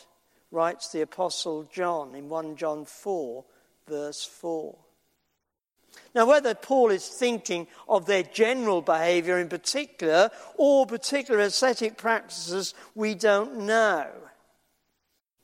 writes 0.50 0.90
the 0.90 1.02
Apostle 1.02 1.64
John 1.72 2.14
in 2.14 2.28
1 2.28 2.56
John 2.56 2.84
4 2.84 3.44
verse 3.86 4.24
4. 4.24 4.76
Now, 6.14 6.26
whether 6.26 6.54
Paul 6.54 6.90
is 6.90 7.08
thinking 7.08 7.66
of 7.88 8.06
their 8.06 8.22
general 8.22 8.82
behavior 8.82 9.38
in 9.38 9.48
particular 9.48 10.30
or 10.56 10.86
particular 10.86 11.40
ascetic 11.40 11.96
practices, 11.96 12.74
we 12.94 13.14
don't 13.14 13.58
know. 13.60 14.08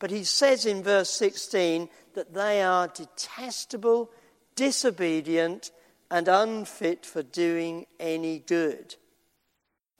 But 0.02 0.10
he 0.10 0.24
says 0.24 0.66
in 0.66 0.82
verse 0.82 1.10
16 1.10 1.88
that 2.14 2.34
they 2.34 2.60
are 2.60 2.88
detestable, 2.88 4.10
disobedient, 4.56 5.70
and 6.10 6.26
unfit 6.26 7.06
for 7.06 7.22
doing 7.22 7.86
any 8.00 8.40
good. 8.40 8.96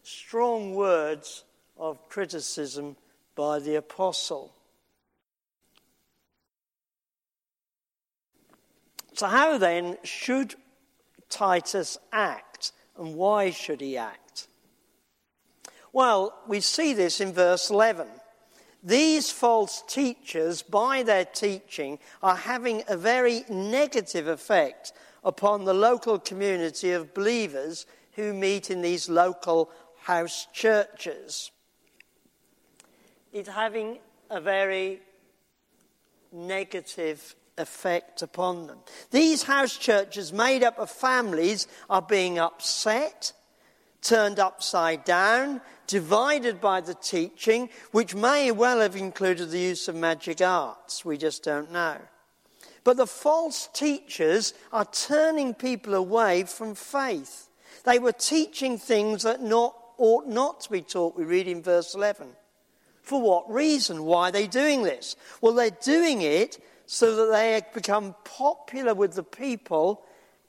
Strong 0.02 0.75
words 0.75 1.44
of 1.76 2.09
criticism 2.09 2.97
by 3.37 3.61
the 3.61 3.76
apostle. 3.76 4.52
So, 9.12 9.28
how 9.28 9.56
then 9.56 9.99
should 10.02 10.56
Titus 11.28 11.97
act, 12.11 12.73
and 12.99 13.14
why 13.14 13.50
should 13.50 13.80
he 13.80 13.97
act? 13.97 14.49
Well, 15.92 16.35
we 16.49 16.59
see 16.59 16.92
this 16.92 17.21
in 17.21 17.32
verse 17.32 17.71
11. 17.71 18.09
These 18.83 19.31
false 19.31 19.83
teachers, 19.87 20.62
by 20.62 21.03
their 21.03 21.25
teaching, 21.25 21.99
are 22.23 22.37
having 22.37 22.83
a 22.89 22.97
very 22.97 23.45
negative 23.49 24.27
effect 24.27 24.93
upon 25.23 25.65
the 25.65 25.75
local 25.75 26.19
community 26.19 26.91
of 26.91 27.15
believers 27.15 27.87
who 28.12 28.33
meet 28.33 28.71
in 28.71 28.83
these 28.83 29.09
local 29.09 29.71
house 30.03 30.47
churches 30.53 31.53
It's 33.33 33.49
having 33.49 33.99
a 34.29 34.41
very 34.41 35.01
negative 36.33 37.35
effect 37.57 38.21
upon 38.21 38.67
them. 38.67 38.79
These 39.11 39.45
house 39.45 39.77
churches, 39.77 40.33
made 40.33 40.62
up 40.62 40.79
of 40.79 40.91
families, 40.91 41.67
are 41.89 42.03
being 42.03 42.39
upset, 42.39 43.33
turned 44.02 44.38
upside 44.38 45.04
down, 45.04 45.61
divided 45.87 46.61
by 46.61 46.80
the 46.80 46.94
teaching, 46.94 47.71
which 47.92 48.14
may 48.14 48.50
well 48.50 48.80
have 48.80 48.97
included 48.97 49.50
the 49.50 49.59
use 49.59 49.88
of 49.88 49.94
magic 49.94 50.40
arts. 50.40 51.04
We 51.04 51.16
just 51.16 51.42
don't 51.42 51.73
know. 51.73 51.97
But 52.85 52.97
the 52.97 53.06
false 53.06 53.68
teachers 53.73 54.54
are 54.73 54.85
turning 54.85 55.54
people 55.54 55.94
away 55.94 56.44
from 56.44 56.75
faith. 56.75 57.49
They 57.85 57.99
were 57.99 58.12
teaching 58.12 58.76
things 58.76 59.23
that 59.23 59.40
not, 59.40 59.76
ought 59.99 60.26
not 60.26 60.61
to 60.62 60.71
be 60.71 60.82
taught, 60.82 61.16
we 61.16 61.25
read 61.25 61.47
in 61.47 61.62
verse 61.62 61.94
11. 61.94 62.28
For 63.02 63.21
what 63.21 63.50
reason? 63.52 64.04
Why 64.04 64.28
are 64.28 64.32
they 64.32 64.47
doing 64.47 64.82
this? 64.82 65.16
Well, 65.40 65.54
they're 65.54 65.71
doing 65.71 66.23
it 66.23 66.62
so 66.87 67.16
that 67.16 67.32
they 67.32 67.61
become 67.75 68.14
popular 68.25 68.94
with 68.94 69.14
the 69.14 69.23
people 69.23 70.04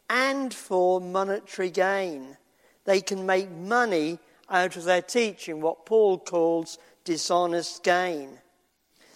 and 0.10 0.54
for 0.54 1.00
monetary 1.02 1.72
gain. 1.72 2.38
They 2.86 3.02
can 3.02 3.26
make 3.26 3.50
money 3.50 4.20
out 4.50 4.76
of 4.76 4.84
their 4.84 5.02
teaching, 5.02 5.62
what 5.62 5.86
Paul 5.86 6.20
calls 6.20 6.78
dishonest 7.06 7.84
gain. 7.84 8.40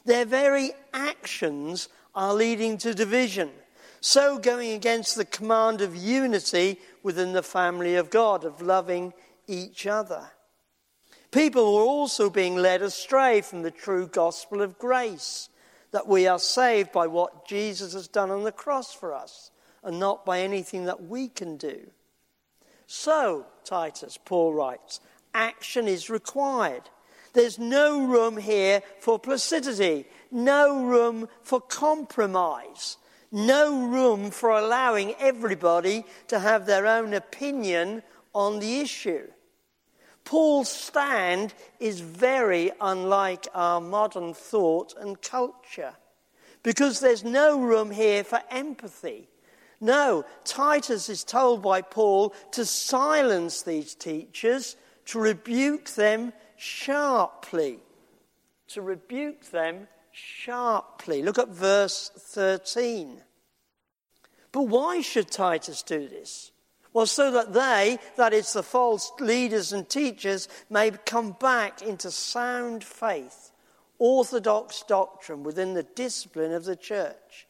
Their 0.06 0.26
very 0.26 0.72
actions 0.94 1.90
are 2.16 2.34
leading 2.34 2.78
to 2.80 2.94
division, 2.94 3.52
so 4.00 4.38
going 4.38 4.72
against 4.72 5.16
the 5.16 5.26
command 5.26 5.82
of 5.82 5.96
unity 5.96 6.80
within 7.04 7.34
the 7.34 7.44
family 7.44 7.96
of 7.96 8.10
God, 8.10 8.46
of 8.46 8.62
loving 8.62 9.14
each 9.48 9.86
other. 9.86 10.32
People 11.32 11.76
were 11.76 11.84
also 11.84 12.30
being 12.30 12.56
led 12.56 12.82
astray 12.82 13.42
from 13.42 13.62
the 13.62 13.72
true 13.72 14.08
gospel 14.08 14.62
of 14.62 14.80
grace, 14.80 15.50
that 15.92 16.08
we 16.08 16.26
are 16.26 16.40
saved 16.40 16.92
by 16.92 17.08
what 17.08 17.48
Jesus 17.48 17.94
has 17.94 18.08
done 18.08 18.32
on 18.32 18.44
the 18.44 18.52
cross 18.52 18.94
for 18.94 19.14
us, 19.14 19.52
and 19.84 20.00
not 20.00 20.26
by 20.26 20.40
anything 20.42 20.86
that 20.86 21.04
we 21.04 21.28
can 21.28 21.58
do. 21.58 21.90
So, 22.88 23.46
Titus, 23.65 24.17
Paul 24.24 24.53
writes, 24.53 25.01
action 25.34 25.88
is 25.88 26.10
required. 26.10 26.84
There's 27.34 27.60
no 27.60 28.06
room 28.08 28.38
here 28.38 28.82
for 29.01 29.20
placidity, 29.20 30.06
no 30.32 30.86
room 30.86 31.27
for 31.44 31.60
compromise, 31.60 32.98
no 33.29 33.88
room 33.88 34.32
for 34.32 34.50
allowing 34.50 35.13
everybody 35.20 36.06
to 36.29 36.39
have 36.39 36.65
their 36.65 36.88
own 36.88 37.13
opinion 37.13 38.03
on 38.34 38.60
the 38.60 38.79
issue. 38.79 39.27
Paul's 40.24 40.70
stand 40.70 41.53
is 41.82 42.00
very 42.00 42.72
unlike 42.79 43.48
our 43.53 43.82
modern 43.82 44.34
thought 44.34 44.94
and 44.98 45.22
culture 45.22 45.94
because 46.63 47.00
there's 47.01 47.24
no 47.24 47.60
room 47.60 47.91
here 47.91 48.24
for 48.24 48.41
empathy. 48.50 49.27
No, 49.80 50.26
Titus 50.44 51.10
is 51.10 51.24
told 51.24 51.62
by 51.62 51.82
Paul 51.82 52.34
to 52.52 52.66
silence 52.66 53.62
these 53.62 53.94
teachers, 53.94 54.76
to 55.06 55.20
rebuke 55.20 55.90
them 55.92 56.34
sharply. 56.58 57.80
To 58.70 58.82
rebuke 58.82 59.52
them 59.52 59.88
sharply. 60.12 61.22
Look 61.22 61.38
at 61.38 61.50
verse 61.50 62.12
13. 62.18 63.22
But 64.52 64.64
why 64.64 65.02
should 65.02 65.30
Titus 65.30 65.84
do 65.84 66.08
this? 66.08 66.52
Well, 66.94 67.06
so 67.06 67.32
that 67.32 67.54
they, 67.54 68.00
that 68.16 68.34
is, 68.34 68.54
the 68.54 68.64
false 68.64 69.12
leaders 69.20 69.72
and 69.72 69.88
teachers, 69.88 70.48
may 70.70 70.90
come 70.90 71.34
back 71.40 71.84
into 71.84 72.10
sound 72.10 72.84
faith, 72.84 73.52
orthodox 74.00 74.84
doctrine 74.88 75.44
within 75.44 75.76
the 75.76 75.84
discipline 75.84 76.54
of 76.54 76.66
the 76.66 76.76
church. 76.76 77.47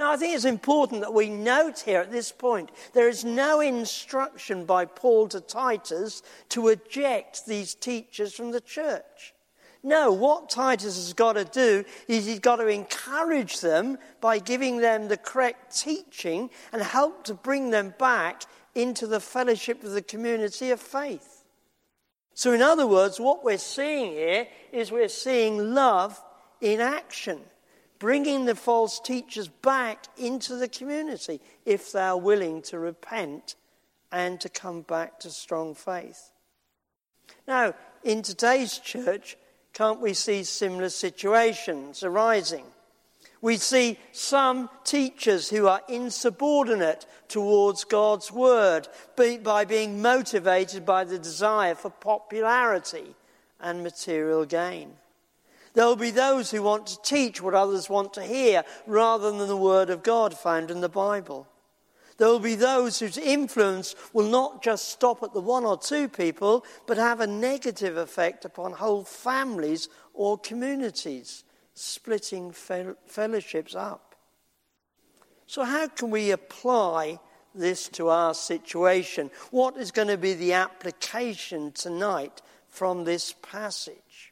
Now, 0.00 0.12
I 0.12 0.16
think 0.16 0.34
it's 0.34 0.46
important 0.46 1.02
that 1.02 1.12
we 1.12 1.28
note 1.28 1.80
here 1.80 2.00
at 2.00 2.10
this 2.10 2.32
point 2.32 2.70
there 2.94 3.10
is 3.10 3.22
no 3.22 3.60
instruction 3.60 4.64
by 4.64 4.86
Paul 4.86 5.28
to 5.28 5.42
Titus 5.42 6.22
to 6.48 6.68
eject 6.68 7.44
these 7.44 7.74
teachers 7.74 8.32
from 8.32 8.50
the 8.50 8.62
church. 8.62 9.34
No, 9.82 10.10
what 10.10 10.48
Titus 10.48 10.96
has 10.96 11.12
got 11.12 11.34
to 11.34 11.44
do 11.44 11.84
is 12.08 12.24
he's 12.24 12.38
got 12.38 12.56
to 12.56 12.66
encourage 12.68 13.60
them 13.60 13.98
by 14.22 14.38
giving 14.38 14.78
them 14.78 15.08
the 15.08 15.18
correct 15.18 15.78
teaching 15.78 16.48
and 16.72 16.80
help 16.80 17.24
to 17.24 17.34
bring 17.34 17.68
them 17.68 17.92
back 17.98 18.44
into 18.74 19.06
the 19.06 19.20
fellowship 19.20 19.84
of 19.84 19.90
the 19.90 20.00
community 20.00 20.70
of 20.70 20.80
faith. 20.80 21.44
So, 22.32 22.54
in 22.54 22.62
other 22.62 22.86
words, 22.86 23.20
what 23.20 23.44
we're 23.44 23.58
seeing 23.58 24.12
here 24.12 24.46
is 24.72 24.90
we're 24.90 25.08
seeing 25.08 25.74
love 25.74 26.18
in 26.62 26.80
action, 26.80 27.40
bringing 28.00 28.46
the 28.46 28.56
false 28.56 28.98
teachers 28.98 29.46
back 29.46 30.06
into 30.16 30.56
the 30.56 30.66
community 30.66 31.40
if 31.64 31.92
they're 31.92 32.16
willing 32.16 32.62
to 32.62 32.78
repent 32.80 33.54
and 34.10 34.40
to 34.40 34.48
come 34.48 34.80
back 34.80 35.20
to 35.20 35.30
strong 35.30 35.74
faith. 35.74 36.32
Now, 37.46 37.74
in 38.02 38.22
today's 38.22 38.78
church, 38.78 39.36
can't 39.72 40.00
we 40.00 40.14
see 40.14 40.42
similar 40.42 40.88
situations 40.88 42.02
arising? 42.02 42.64
We 43.42 43.56
see 43.56 43.98
some 44.12 44.68
teachers 44.84 45.48
who 45.48 45.66
are 45.66 45.82
insubordinate 45.88 47.06
towards 47.28 47.84
God's 47.84 48.32
word 48.32 48.88
by 49.16 49.64
being 49.64 50.02
motivated 50.02 50.84
by 50.84 51.04
the 51.04 51.18
desire 51.18 51.74
for 51.74 51.90
popularity 51.90 53.14
and 53.60 53.82
material 53.82 54.44
gain. 54.44 54.94
There 55.74 55.86
will 55.86 55.96
be 55.96 56.10
those 56.10 56.50
who 56.50 56.62
want 56.62 56.86
to 56.88 57.02
teach 57.02 57.40
what 57.40 57.54
others 57.54 57.88
want 57.88 58.12
to 58.14 58.22
hear 58.22 58.64
rather 58.86 59.30
than 59.30 59.46
the 59.46 59.56
word 59.56 59.90
of 59.90 60.02
God 60.02 60.36
found 60.36 60.70
in 60.70 60.80
the 60.80 60.88
Bible. 60.88 61.46
There 62.20 62.28
will 62.28 62.38
be 62.38 62.54
those 62.54 62.98
whose 62.98 63.16
influence 63.16 63.94
will 64.12 64.28
not 64.28 64.62
just 64.62 64.90
stop 64.90 65.22
at 65.22 65.32
the 65.32 65.40
one 65.40 65.64
or 65.64 65.78
two 65.78 66.06
people, 66.06 66.66
but 66.86 66.98
have 66.98 67.20
a 67.20 67.26
negative 67.26 67.96
effect 67.96 68.44
upon 68.44 68.72
whole 68.72 69.04
families 69.04 69.88
or 70.12 70.36
communities, 70.36 71.44
splitting 71.72 72.52
fellowships 72.52 73.74
up. 73.74 74.16
So, 75.46 75.64
how 75.64 75.88
can 75.88 76.10
we 76.10 76.30
apply 76.30 77.18
this 77.54 77.88
to 77.88 78.08
our 78.10 78.34
situation? 78.34 79.30
What 79.50 79.78
is 79.78 79.90
going 79.90 80.08
to 80.08 80.18
be 80.18 80.34
the 80.34 80.52
application 80.52 81.72
tonight 81.72 82.42
from 82.68 83.04
this 83.04 83.34
passage? 83.40 84.29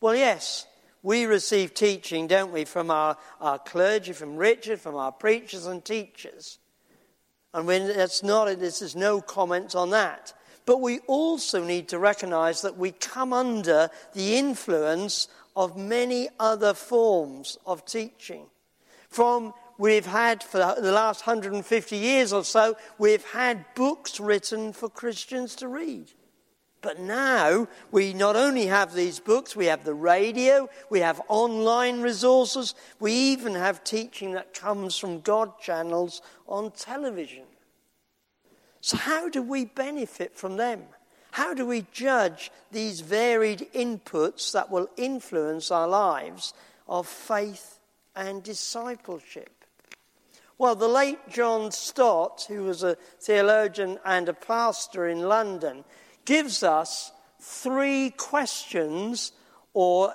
Well, 0.00 0.14
yes, 0.14 0.66
we 1.02 1.24
receive 1.24 1.74
teaching, 1.74 2.26
don't 2.26 2.52
we, 2.52 2.64
from 2.64 2.90
our, 2.90 3.16
our 3.40 3.58
clergy, 3.58 4.12
from 4.12 4.36
Richard, 4.36 4.80
from 4.80 4.94
our 4.94 5.12
preachers 5.12 5.66
and 5.66 5.84
teachers. 5.84 6.58
And 7.52 7.66
when 7.66 7.88
that's 7.88 8.22
not, 8.22 8.46
this 8.58 8.82
is 8.82 8.94
no 8.94 9.20
comment 9.20 9.74
on 9.74 9.90
that. 9.90 10.34
But 10.66 10.80
we 10.80 10.98
also 11.06 11.64
need 11.64 11.88
to 11.88 11.98
recognize 11.98 12.62
that 12.62 12.76
we 12.76 12.92
come 12.92 13.32
under 13.32 13.90
the 14.12 14.36
influence 14.36 15.28
of 15.56 15.76
many 15.76 16.28
other 16.38 16.74
forms 16.74 17.58
of 17.66 17.84
teaching. 17.84 18.46
From 19.08 19.54
we've 19.78 20.06
had 20.06 20.42
for 20.42 20.58
the 20.58 20.92
last 20.92 21.26
150 21.26 21.96
years 21.96 22.32
or 22.32 22.44
so, 22.44 22.76
we've 22.98 23.24
had 23.24 23.64
books 23.74 24.20
written 24.20 24.72
for 24.72 24.88
Christians 24.88 25.54
to 25.56 25.68
read. 25.68 26.12
But 26.80 27.00
now 27.00 27.66
we 27.90 28.12
not 28.12 28.36
only 28.36 28.66
have 28.66 28.94
these 28.94 29.18
books, 29.18 29.56
we 29.56 29.66
have 29.66 29.84
the 29.84 29.94
radio, 29.94 30.68
we 30.90 31.00
have 31.00 31.20
online 31.28 32.00
resources, 32.00 32.74
we 33.00 33.12
even 33.12 33.54
have 33.54 33.82
teaching 33.82 34.32
that 34.32 34.54
comes 34.54 34.96
from 34.96 35.20
God 35.20 35.58
channels 35.60 36.22
on 36.46 36.70
television. 36.70 37.44
So, 38.80 38.96
how 38.96 39.28
do 39.28 39.42
we 39.42 39.64
benefit 39.64 40.36
from 40.36 40.56
them? 40.56 40.84
How 41.32 41.52
do 41.52 41.66
we 41.66 41.86
judge 41.92 42.50
these 42.70 43.00
varied 43.00 43.68
inputs 43.74 44.52
that 44.52 44.70
will 44.70 44.88
influence 44.96 45.70
our 45.70 45.88
lives 45.88 46.54
of 46.88 47.06
faith 47.06 47.80
and 48.14 48.42
discipleship? 48.42 49.50
Well, 50.58 50.74
the 50.74 50.88
late 50.88 51.28
John 51.28 51.70
Stott, 51.70 52.46
who 52.48 52.64
was 52.64 52.82
a 52.82 52.96
theologian 53.20 53.98
and 54.04 54.28
a 54.28 54.32
pastor 54.32 55.08
in 55.08 55.20
London, 55.20 55.84
gives 56.28 56.62
us 56.62 57.10
three 57.40 58.10
questions 58.10 59.32
or 59.72 60.12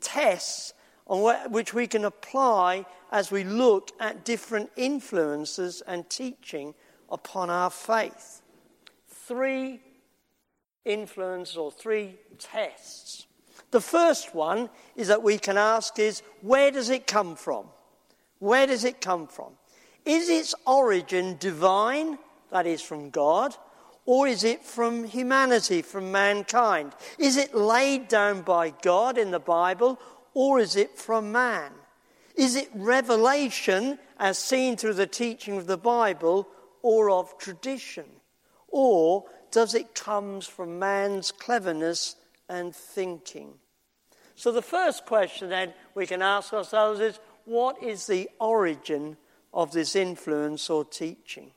tests 0.00 0.72
on 1.06 1.52
which 1.52 1.74
we 1.74 1.86
can 1.86 2.06
apply 2.06 2.86
as 3.12 3.30
we 3.30 3.44
look 3.44 3.90
at 4.00 4.24
different 4.24 4.70
influences 4.74 5.82
and 5.86 6.08
teaching 6.08 6.72
upon 7.10 7.50
our 7.50 7.68
faith. 7.68 8.40
Three 9.06 9.80
influences 10.86 11.58
or 11.58 11.70
three 11.70 12.16
tests. 12.38 13.26
The 13.70 13.82
first 13.82 14.34
one 14.34 14.70
is 14.96 15.08
that 15.08 15.22
we 15.22 15.36
can 15.36 15.58
ask 15.58 15.98
is 15.98 16.22
where 16.40 16.70
does 16.70 16.88
it 16.88 17.06
come 17.06 17.36
from? 17.36 17.66
Where 18.38 18.66
does 18.66 18.84
it 18.84 19.02
come 19.02 19.26
from? 19.26 19.52
Is 20.06 20.30
its 20.30 20.54
origin 20.66 21.36
divine, 21.38 22.18
that 22.50 22.66
is 22.66 22.80
from 22.80 23.10
God, 23.10 23.54
or 24.06 24.26
is 24.26 24.44
it 24.44 24.62
from 24.62 25.04
humanity, 25.04 25.82
from 25.82 26.12
mankind? 26.12 26.92
Is 27.18 27.36
it 27.36 27.54
laid 27.54 28.08
down 28.08 28.42
by 28.42 28.70
God 28.70 29.16
in 29.16 29.30
the 29.30 29.40
Bible, 29.40 29.98
or 30.34 30.60
is 30.60 30.76
it 30.76 30.98
from 30.98 31.32
man? 31.32 31.72
Is 32.34 32.56
it 32.56 32.68
revelation 32.74 33.98
as 34.18 34.38
seen 34.38 34.76
through 34.76 34.94
the 34.94 35.06
teaching 35.06 35.56
of 35.56 35.66
the 35.66 35.78
Bible, 35.78 36.48
or 36.82 37.10
of 37.10 37.38
tradition? 37.38 38.04
Or 38.68 39.24
does 39.50 39.74
it 39.74 39.94
come 39.94 40.40
from 40.40 40.78
man's 40.78 41.30
cleverness 41.32 42.16
and 42.48 42.74
thinking? 42.74 43.54
So 44.34 44.52
the 44.52 44.62
first 44.62 45.06
question 45.06 45.48
then 45.48 45.72
we 45.94 46.06
can 46.06 46.20
ask 46.20 46.52
ourselves 46.52 47.00
is 47.00 47.20
what 47.44 47.82
is 47.82 48.06
the 48.06 48.28
origin 48.40 49.16
of 49.52 49.72
this 49.72 49.94
influence 49.94 50.68
or 50.68 50.84
teaching? 50.84 51.52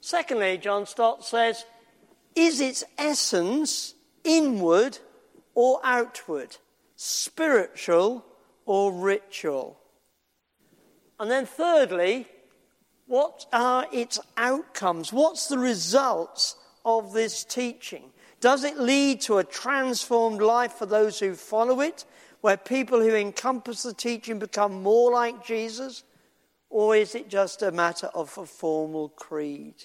Secondly, 0.00 0.58
John 0.58 0.86
Stott 0.86 1.24
says, 1.24 1.64
is 2.34 2.60
its 2.60 2.84
essence 2.98 3.94
inward 4.22 4.98
or 5.54 5.80
outward, 5.82 6.56
spiritual 6.94 8.24
or 8.66 8.92
ritual? 8.92 9.78
And 11.18 11.30
then 11.30 11.46
thirdly, 11.46 12.26
what 13.06 13.46
are 13.52 13.86
its 13.92 14.20
outcomes? 14.36 15.12
What's 15.12 15.48
the 15.48 15.58
results 15.58 16.56
of 16.84 17.12
this 17.12 17.42
teaching? 17.44 18.10
Does 18.40 18.64
it 18.64 18.78
lead 18.78 19.22
to 19.22 19.38
a 19.38 19.44
transformed 19.44 20.42
life 20.42 20.72
for 20.72 20.86
those 20.86 21.18
who 21.18 21.34
follow 21.34 21.80
it, 21.80 22.04
where 22.42 22.56
people 22.56 23.00
who 23.00 23.14
encompass 23.14 23.82
the 23.82 23.94
teaching 23.94 24.38
become 24.38 24.82
more 24.82 25.10
like 25.10 25.44
Jesus? 25.44 26.04
Or 26.70 26.96
is 26.96 27.14
it 27.14 27.28
just 27.28 27.62
a 27.62 27.70
matter 27.70 28.08
of 28.08 28.36
a 28.38 28.46
formal 28.46 29.08
creed? 29.10 29.84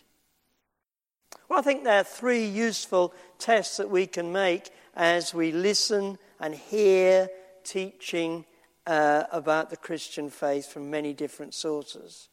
Well, 1.48 1.60
I 1.60 1.62
think 1.62 1.84
there 1.84 2.00
are 2.00 2.04
three 2.04 2.46
useful 2.46 3.13
tests 3.38 3.78
that 3.78 3.89
we 3.89 4.08
can 4.08 4.32
make 4.32 4.70
as 4.96 5.34
we 5.34 5.52
listen 5.52 6.17
and 6.39 6.56
hear 6.56 7.30
teaching 7.63 8.46
uh, 8.88 9.24
about 9.32 9.70
the 9.70 9.78
Christian 9.78 10.30
faith 10.30 10.67
from 10.72 10.89
many 10.89 11.13
different 11.13 11.54
sources. 11.54 12.30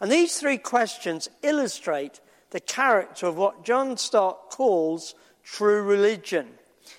And 0.00 0.10
these 0.10 0.38
three 0.38 0.58
questions 0.58 1.28
illustrate 1.42 2.20
the 2.50 2.60
character 2.60 3.26
of 3.26 3.36
what 3.36 3.64
John 3.64 3.96
Stott 3.96 4.50
calls 4.50 5.14
true 5.42 5.82
religion. 5.82 6.48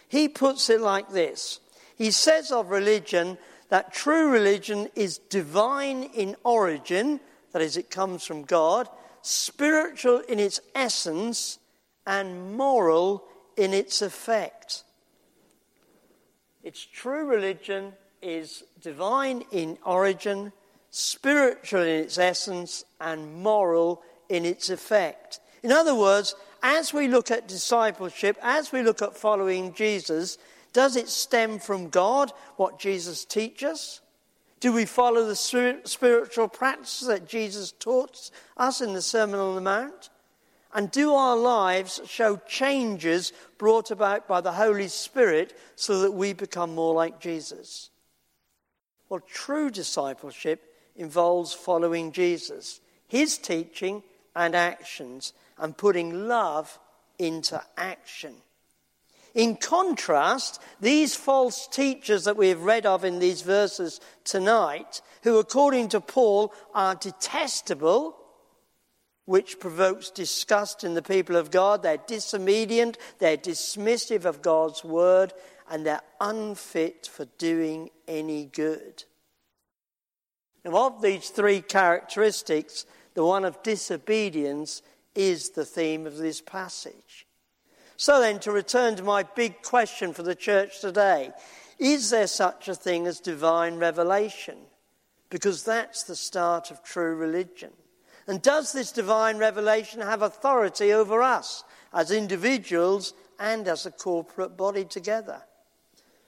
He 0.08 0.28
puts 0.28 0.70
it 0.70 0.82
like 0.82 1.10
this 1.10 1.60
He 1.98 2.12
says 2.12 2.52
of 2.52 2.70
religion 2.70 3.38
that 3.70 3.94
true 3.94 4.30
religion 4.30 4.90
is 4.96 5.18
divine 5.18 6.04
in 6.04 6.36
origin, 6.44 7.20
that 7.52 7.62
is, 7.62 7.78
it 7.78 7.90
comes 7.90 8.26
from 8.26 8.44
God, 8.44 8.88
spiritual 9.22 10.20
in 10.28 10.40
its 10.40 10.60
essence, 10.76 11.60
and 12.06 12.56
moral 12.56 13.24
in 13.58 13.74
its 13.74 14.02
effect. 14.02 14.84
Its 16.64 16.86
true 16.86 17.26
religion 17.26 17.94
is 18.22 18.64
divine 18.82 19.44
in 19.52 19.78
origin, 19.86 20.52
spiritual 20.90 21.82
in 21.82 22.04
its 22.04 22.18
essence, 22.18 22.84
and 23.00 23.42
moral 23.42 24.02
in 24.30 24.46
its 24.46 24.70
effect. 24.70 25.40
In 25.64 25.72
other 25.72 25.96
words, 25.96 26.36
as 26.62 26.94
we 26.94 27.08
look 27.08 27.30
at 27.32 27.48
discipleship, 27.48 28.38
as 28.42 28.72
we 28.72 28.82
look 28.82 29.02
at 29.02 29.16
following 29.16 29.74
Jesus, 29.74 30.38
does 30.76 30.98
it 30.98 31.08
stem 31.08 31.58
from 31.58 31.88
God, 31.88 32.34
what 32.58 32.80
Jesus 32.80 33.24
teaches? 33.24 34.02
Do 34.60 34.74
we 34.74 34.84
follow 34.84 35.26
the 35.26 35.34
spiritual 35.86 36.50
practices 36.50 37.08
that 37.08 37.30
Jesus 37.30 37.72
taught 37.72 38.30
us 38.58 38.82
in 38.82 38.92
the 38.92 39.02
Sermon 39.02 39.40
on 39.40 39.56
the 39.56 39.62
Mount? 39.62 40.10
And 40.74 40.92
do 40.92 41.14
our 41.14 41.38
lives 41.38 42.02
show 42.06 42.36
changes 42.46 43.32
brought 43.58 43.90
about 43.90 44.28
by 44.28 44.42
the 44.42 44.52
Holy 44.52 44.90
Spirit 44.90 45.58
so 45.78 46.02
that 46.02 46.12
we 46.12 46.34
become 46.34 46.76
more 46.76 46.94
like 46.94 47.22
Jesus? 47.22 47.90
Well, 49.08 49.22
true 49.22 49.70
discipleship 49.70 50.62
involves 50.98 51.54
following 51.54 52.12
Jesus, 52.12 52.82
his 53.08 53.38
teaching 53.38 54.04
and 54.36 54.54
actions, 54.54 55.32
and 55.58 55.78
putting 55.78 56.28
love 56.28 56.78
into 57.18 57.64
action. 57.78 58.36
In 59.36 59.58
contrast, 59.58 60.62
these 60.80 61.14
false 61.14 61.68
teachers 61.68 62.24
that 62.24 62.38
we 62.38 62.48
have 62.50 62.62
read 62.62 62.86
of 62.86 63.04
in 63.04 63.20
these 63.20 63.42
verses 63.42 64.00
tonight, 64.24 65.02
who 65.24 65.38
according 65.38 65.90
to 65.90 66.00
Paul 66.00 66.54
are 66.74 66.96
detestable, 66.96 68.16
which 69.26 69.60
provokes 69.60 70.10
disgust 70.10 70.86
in 70.86 70.94
the 70.94 71.02
people 71.02 71.36
of 71.36 71.52
God, 71.52 71.84
they're 71.84 71.98
disobedient, 71.98 72.98
they're 73.20 73.36
dismissive 73.36 74.24
of 74.24 74.42
God's 74.42 74.86
word, 74.86 75.34
and 75.70 75.86
they're 75.86 76.02
unfit 76.22 77.06
for 77.12 77.26
doing 77.38 77.90
any 78.08 78.46
good. 78.46 79.04
Now, 80.64 80.88
of 80.88 81.02
these 81.02 81.30
three 81.30 81.60
characteristics, 81.60 82.86
the 83.16 83.26
one 83.26 83.44
of 83.44 83.62
disobedience 83.64 84.82
is 85.14 85.50
the 85.50 85.66
theme 85.66 86.08
of 86.08 86.18
this 86.18 86.40
passage. 86.40 87.25
So 87.98 88.20
then, 88.20 88.40
to 88.40 88.52
return 88.52 88.96
to 88.98 89.04
my 89.04 89.24
big 89.24 89.62
question 89.62 90.14
for 90.14 90.24
the 90.24 90.36
church 90.36 90.82
today 90.82 91.32
is 91.78 92.10
there 92.10 92.28
such 92.28 92.70
a 92.70 92.76
thing 92.76 93.06
as 93.06 93.20
divine 93.20 93.78
revelation? 93.78 94.58
Because 95.30 95.64
that's 95.64 96.04
the 96.04 96.16
start 96.16 96.72
of 96.72 96.84
true 96.84 97.16
religion. 97.16 97.72
And 98.28 98.42
does 98.42 98.72
this 98.72 98.92
divine 98.92 99.38
revelation 99.38 100.02
have 100.02 100.22
authority 100.22 100.94
over 100.94 101.22
us 101.22 101.64
as 101.94 102.12
individuals 102.12 103.14
and 103.40 103.68
as 103.68 103.86
a 103.86 103.92
corporate 103.92 104.56
body 104.56 104.86
together? 104.86 105.42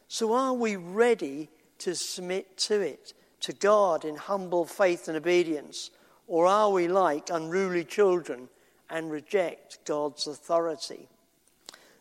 So, 0.08 0.34
are 0.34 0.54
we 0.54 0.76
ready 0.76 1.50
to 1.80 1.96
submit 1.96 2.58
to 2.58 2.82
it, 2.82 3.14
to 3.42 3.54
God 3.54 4.06
in 4.06 4.16
humble 4.16 4.66
faith 4.66 5.08
and 5.08 5.18
obedience? 5.18 5.92
Or 6.28 6.46
are 6.46 6.70
we 6.70 6.88
like 6.88 7.30
unruly 7.30 7.86
children 7.86 8.50
and 8.90 9.12
reject 9.12 9.80
God's 9.86 10.28
authority? 10.28 11.08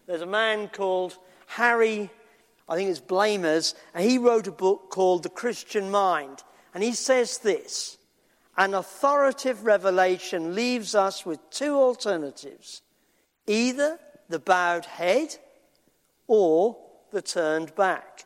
There's 0.07 0.23
a 0.23 0.27
man 0.27 0.69
called 0.69 1.19
Harry, 1.47 2.11
I 2.69 2.77
think 2.77 2.90
it's 2.90 3.01
Blamires, 3.01 3.75
and 3.95 4.09
he 4.09 4.19
wrote 4.19 4.47
a 4.47 4.53
book 4.53 4.90
called 4.90 5.25
The 5.25 5.29
Christian 5.29 5.90
Mind. 5.90 6.42
And 6.75 6.83
he 6.83 6.92
says 6.92 7.38
this 7.38 7.99
An 8.57 8.75
authoritative 8.75 9.64
revelation 9.64 10.55
leaves 10.55 10.95
us 10.95 11.27
with 11.27 11.51
two 11.51 11.75
alternatives 11.75 12.83
either 13.47 13.99
the 14.29 14.38
bowed 14.38 14.85
head 14.85 15.37
or 16.27 16.77
the 17.11 17.23
turned 17.23 17.75
back. 17.75 18.25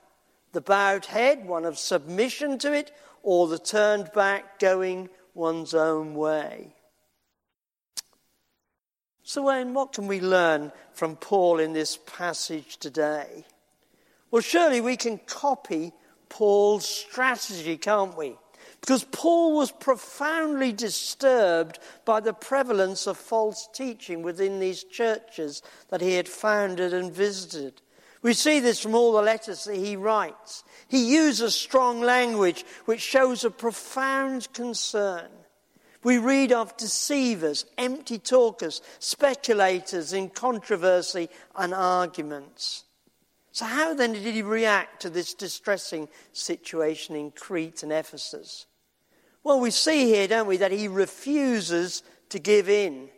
The 0.53 0.61
bowed 0.61 1.07
head, 1.07 1.47
one 1.47 1.65
of 1.65 1.79
submission 1.79 2.59
to 2.59 2.73
it, 2.73 2.91
or 3.23 3.47
the 3.47 3.59
turned 3.59 4.11
back, 4.13 4.59
going 4.59 5.09
one's 5.35 5.75
own 5.75 6.15
way. 6.15 6.75
So, 9.31 9.43
Wayne, 9.43 9.75
what 9.75 9.93
can 9.93 10.09
we 10.09 10.21
learn 10.21 10.73
from 10.93 11.15
Paul 11.15 11.61
in 11.61 11.73
this 11.73 11.97
passage 11.97 12.79
today? 12.79 13.45
Well, 14.33 14.43
surely 14.43 14.81
we 14.81 14.97
can 14.97 15.19
copy 15.19 15.93
Paul's 16.29 16.85
strategy, 16.85 17.77
can't 17.77 18.19
we? 18.19 18.35
Because 18.81 19.05
Paul 19.05 19.57
was 19.57 19.71
profoundly 19.71 20.73
disturbed 20.73 21.79
by 22.05 22.19
the 22.19 22.33
prevalence 22.33 23.07
of 23.07 23.17
false 23.17 23.69
teaching 23.73 24.23
within 24.23 24.59
these 24.59 24.83
churches 24.83 25.63
that 25.91 26.01
he 26.01 26.15
had 26.15 26.27
founded 26.27 26.93
and 26.93 27.13
visited. 27.13 27.83
We 28.23 28.33
see 28.33 28.59
this 28.59 28.81
from 28.81 28.97
all 28.97 29.13
the 29.13 29.23
letters 29.23 29.63
that 29.63 29.77
he 29.77 29.95
writes. 29.95 30.65
He 30.89 31.09
uses 31.09 31.55
strong 31.55 32.01
language 32.01 32.65
which 32.87 33.01
shows 33.01 33.45
a 33.45 33.51
profound 33.53 34.53
concern 34.53 35.31
we 36.03 36.19
read 36.19 36.53
of 36.53 36.77
deceivers, 36.77 37.67
empty 37.77 38.19
talkers, 38.19 38.81
speculators 38.99 40.13
in 40.13 40.31
controversy 40.31 41.29
and 41.57 41.75
arguments. 41.75 42.85
So, 43.53 43.67
how 43.67 43.95
then 43.95 44.13
did 44.13 44.35
he 44.35 44.43
react 44.43 45.03
to 45.03 45.11
this 45.11 45.35
distressing 45.35 46.09
situation 46.33 47.17
in 47.17 47.33
Crete 47.33 47.83
and 47.83 47.93
Ephesus? 47.93 48.67
Well, 49.43 49.61
we 49.61 49.71
see 49.71 50.07
here, 50.07 50.29
don't 50.29 50.47
we, 50.47 50.59
that 50.59 50.73
he 50.73 50.89
refuses 50.89 52.03
to 52.29 52.39
give 52.39 52.69
in. 52.69 53.09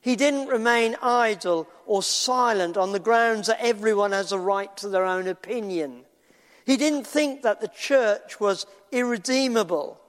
He 0.00 0.16
didn't 0.16 0.48
remain 0.48 0.96
idle 1.02 1.68
or 1.84 2.02
silent 2.02 2.76
on 2.76 2.92
the 2.92 2.98
grounds 2.98 3.48
that 3.48 3.62
everyone 3.62 4.12
has 4.12 4.32
a 4.32 4.38
right 4.38 4.74
to 4.78 4.88
their 4.88 5.04
own 5.04 5.28
opinion. 5.28 6.04
He 6.64 6.76
didn't 6.76 7.06
think 7.06 7.42
that 7.42 7.60
the 7.60 7.68
church 7.68 8.40
was 8.40 8.66
irredeemable. 8.92 10.00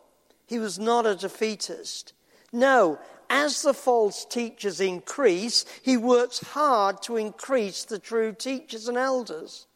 He 0.46 0.60
was 0.60 0.78
not 0.78 1.06
a 1.06 1.16
defeatist. 1.16 2.14
No, 2.52 3.00
as 3.30 3.62
the 3.62 3.74
false 3.74 4.26
teachers 4.26 4.82
increase, 4.82 5.66
he 5.82 5.96
works 5.96 6.40
hard 6.40 7.02
to 7.04 7.16
increase 7.16 7.86
the 7.86 8.00
true 8.00 8.34
teachers 8.34 8.88
and 8.88 8.98
elders. 8.98 9.68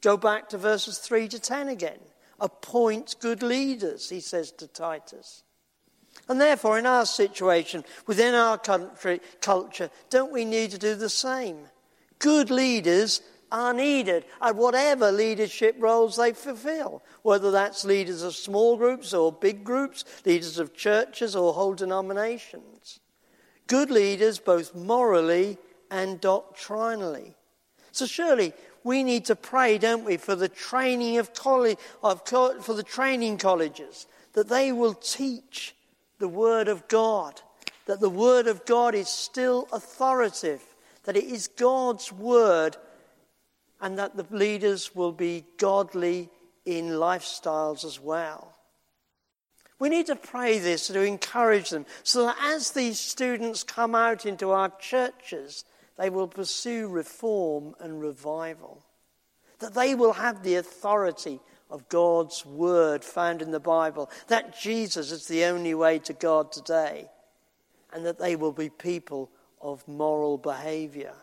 Go 0.00 0.16
back 0.16 0.48
to 0.48 0.58
verses 0.58 0.98
3 0.98 1.28
to 1.28 1.38
10 1.38 1.68
again. 1.68 1.98
Appoint 2.40 3.16
good 3.20 3.42
leaders, 3.42 4.08
he 4.08 4.20
says 4.20 4.50
to 4.52 4.66
Titus. 4.66 5.42
And 6.28 6.40
therefore, 6.40 6.78
in 6.78 6.86
our 6.86 7.04
situation, 7.04 7.84
within 8.06 8.34
our 8.34 8.56
country, 8.56 9.20
culture, 9.42 9.90
don't 10.08 10.32
we 10.32 10.44
need 10.44 10.70
to 10.70 10.78
do 10.78 10.94
the 10.94 11.10
same? 11.10 11.58
Good 12.18 12.50
leaders 12.50 13.20
are 13.52 13.74
needed 13.74 14.24
at 14.40 14.56
whatever 14.56 15.10
leadership 15.10 15.76
roles 15.78 16.16
they 16.16 16.32
fulfill, 16.32 17.02
whether 17.22 17.50
that's 17.50 17.84
leaders 17.84 18.22
of 18.22 18.34
small 18.34 18.76
groups 18.76 19.12
or 19.12 19.32
big 19.32 19.64
groups, 19.64 20.04
leaders 20.24 20.58
of 20.58 20.74
churches 20.74 21.34
or 21.34 21.52
whole 21.52 21.74
denominations. 21.74 23.00
Good 23.66 23.90
leaders, 23.90 24.38
both 24.38 24.74
morally 24.74 25.58
and 25.90 26.20
doctrinally. 26.20 27.34
So 27.92 28.06
surely 28.06 28.52
we 28.84 29.02
need 29.02 29.26
to 29.26 29.36
pray, 29.36 29.78
don't 29.78 30.04
we, 30.04 30.16
for 30.16 30.34
the 30.34 30.48
training 30.48 31.18
of, 31.18 31.34
college, 31.34 31.78
of 32.02 32.22
for 32.26 32.74
the 32.74 32.82
training 32.82 33.38
colleges, 33.38 34.06
that 34.32 34.48
they 34.48 34.72
will 34.72 34.94
teach 34.94 35.74
the 36.18 36.28
Word 36.28 36.68
of 36.68 36.86
God, 36.88 37.40
that 37.86 38.00
the 38.00 38.10
Word 38.10 38.46
of 38.46 38.64
God 38.64 38.94
is 38.94 39.08
still 39.08 39.68
authoritative, 39.72 40.62
that 41.04 41.16
it 41.16 41.24
is 41.24 41.48
God's 41.48 42.12
Word, 42.12 42.76
and 43.80 43.98
that 43.98 44.16
the 44.16 44.26
leaders 44.30 44.94
will 44.94 45.12
be 45.12 45.44
godly 45.56 46.30
in 46.64 46.90
lifestyles 46.90 47.84
as 47.84 47.98
well. 47.98 48.54
We 49.78 49.88
need 49.88 50.06
to 50.06 50.16
pray 50.16 50.58
this 50.58 50.88
to 50.88 51.02
encourage 51.02 51.70
them 51.70 51.86
so 52.02 52.26
that 52.26 52.36
as 52.42 52.72
these 52.72 53.00
students 53.00 53.62
come 53.62 53.94
out 53.94 54.26
into 54.26 54.50
our 54.50 54.70
churches, 54.78 55.64
they 55.96 56.10
will 56.10 56.28
pursue 56.28 56.88
reform 56.88 57.74
and 57.80 58.00
revival. 58.00 58.84
That 59.58 59.74
they 59.74 59.94
will 59.94 60.12
have 60.12 60.42
the 60.42 60.56
authority 60.56 61.40
of 61.70 61.88
God's 61.88 62.44
word 62.44 63.04
found 63.04 63.40
in 63.40 63.52
the 63.52 63.60
Bible, 63.60 64.10
that 64.26 64.58
Jesus 64.58 65.12
is 65.12 65.26
the 65.28 65.44
only 65.44 65.74
way 65.74 65.98
to 66.00 66.12
God 66.12 66.52
today, 66.52 67.08
and 67.92 68.04
that 68.04 68.18
they 68.18 68.36
will 68.36 68.52
be 68.52 68.68
people 68.68 69.30
of 69.60 69.86
moral 69.86 70.36
behavior. 70.36 71.14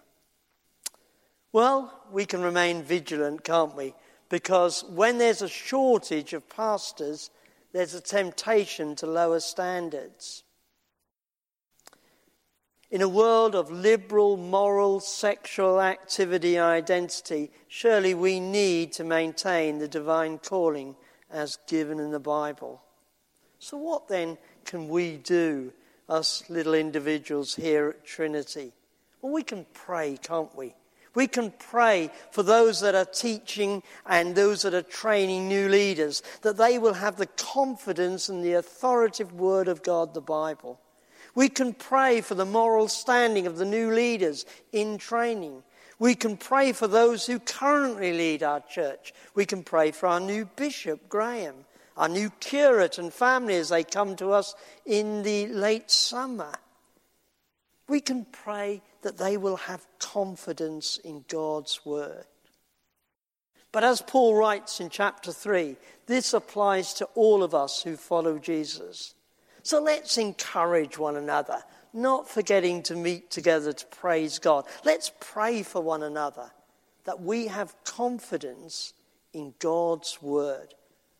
Well, 1.58 1.92
we 2.12 2.28
can 2.28 2.44
remain 2.44 2.84
vigilant, 2.84 3.44
can't 3.44 3.76
we? 3.76 3.96
Because 4.30 4.84
when 4.84 5.18
there's 5.18 5.42
a 5.42 5.50
shortage 5.50 6.34
of 6.34 6.48
pastors, 6.48 7.32
there's 7.74 7.96
a 7.96 8.00
temptation 8.00 8.96
to 8.98 9.08
lower 9.08 9.40
standards. 9.40 10.44
In 12.92 13.02
a 13.02 13.10
world 13.10 13.56
of 13.56 13.72
liberal, 13.72 14.38
moral, 14.38 15.00
sexual 15.00 15.82
activity 15.82 16.60
identity, 16.60 17.50
surely 17.68 18.14
we 18.14 18.40
need 18.40 18.92
to 18.92 19.04
maintain 19.04 19.80
the 19.80 19.88
divine 19.88 20.38
calling 20.38 20.96
as 21.32 21.58
given 21.68 22.00
in 22.00 22.12
the 22.12 22.20
Bible. 22.20 22.84
So, 23.58 23.78
what 23.78 24.08
then 24.08 24.38
can 24.64 24.90
we 24.90 25.18
do, 25.18 25.74
us 26.08 26.48
little 26.52 26.76
individuals 26.76 27.56
here 27.56 27.90
at 27.90 28.06
Trinity? 28.06 28.74
Well, 29.24 29.34
we 29.34 29.42
can 29.42 29.66
pray, 29.74 30.20
can't 30.22 30.56
we? 30.56 30.76
We 31.18 31.26
can 31.26 31.52
pray 31.58 32.12
for 32.30 32.44
those 32.44 32.82
that 32.82 32.94
are 32.94 33.04
teaching 33.04 33.82
and 34.06 34.36
those 34.36 34.62
that 34.62 34.76
are 34.76 34.84
training 34.84 35.48
new 35.48 35.68
leaders, 35.68 36.22
that 36.44 36.58
they 36.58 36.78
will 36.78 36.94
have 36.94 37.16
the 37.16 37.26
confidence 37.26 38.30
in 38.30 38.44
the 38.44 38.54
authoritative 38.54 39.34
word 39.34 39.68
of 39.68 39.82
God, 39.82 40.14
the 40.14 40.22
Bible. 40.22 40.80
We 41.34 41.50
can 41.50 41.74
pray 41.74 42.22
for 42.22 42.36
the 42.36 42.46
moral 42.46 42.88
standing 42.88 43.48
of 43.48 43.58
the 43.58 43.66
new 43.66 43.92
leaders 43.92 44.46
in 44.72 45.00
training. 45.00 45.64
We 45.98 46.14
can 46.14 46.38
pray 46.38 46.72
for 46.72 46.88
those 46.88 47.26
who 47.26 47.40
currently 47.40 48.14
lead 48.14 48.44
our 48.44 48.60
church. 48.60 49.12
We 49.34 49.48
can 49.48 49.64
pray 49.64 49.90
for 49.90 50.06
our 50.06 50.20
new 50.20 50.46
bishop, 50.46 51.10
Graham, 51.10 51.66
our 51.98 52.10
new 52.10 52.30
curate 52.40 53.00
and 53.00 53.12
family 53.12 53.56
as 53.56 53.70
they 53.70 53.84
come 53.84 54.16
to 54.18 54.34
us 54.34 54.54
in 54.86 55.24
the 55.24 55.48
late 55.48 55.90
summer. 55.90 56.54
We 57.90 58.02
can 58.02 58.28
pray 58.32 58.84
that 59.08 59.18
they 59.18 59.38
will 59.38 59.56
have 59.56 59.88
confidence 60.00 60.98
in 61.02 61.24
God's 61.30 61.80
word. 61.86 62.26
But 63.72 63.86
as 63.86 64.02
Paul 64.02 64.36
writes 64.36 64.82
in 64.82 64.90
chapter 64.90 65.32
3, 65.32 65.78
this 66.08 66.34
applies 66.34 66.94
to 66.96 67.06
all 67.16 67.42
of 67.42 67.56
us 67.56 67.82
who 67.82 67.96
follow 67.96 68.38
Jesus. 68.38 69.16
So 69.64 69.82
let's 69.82 70.18
encourage 70.18 70.98
one 70.98 71.16
another, 71.16 71.64
not 71.94 72.28
forgetting 72.28 72.84
to 72.84 72.98
meet 72.98 73.32
together 73.32 73.72
to 73.72 73.86
praise 73.86 74.40
God. 74.40 74.66
Let's 74.84 75.14
pray 75.22 75.64
for 75.64 75.82
one 75.82 76.04
another 76.04 76.52
that 77.06 77.22
we 77.22 77.48
have 77.48 77.82
confidence 77.86 78.92
in 79.32 79.54
God's 79.60 80.22
word, 80.22 80.74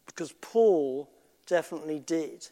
because 0.06 0.34
Paul 0.42 1.10
definitely 1.46 2.02
did. 2.02 2.50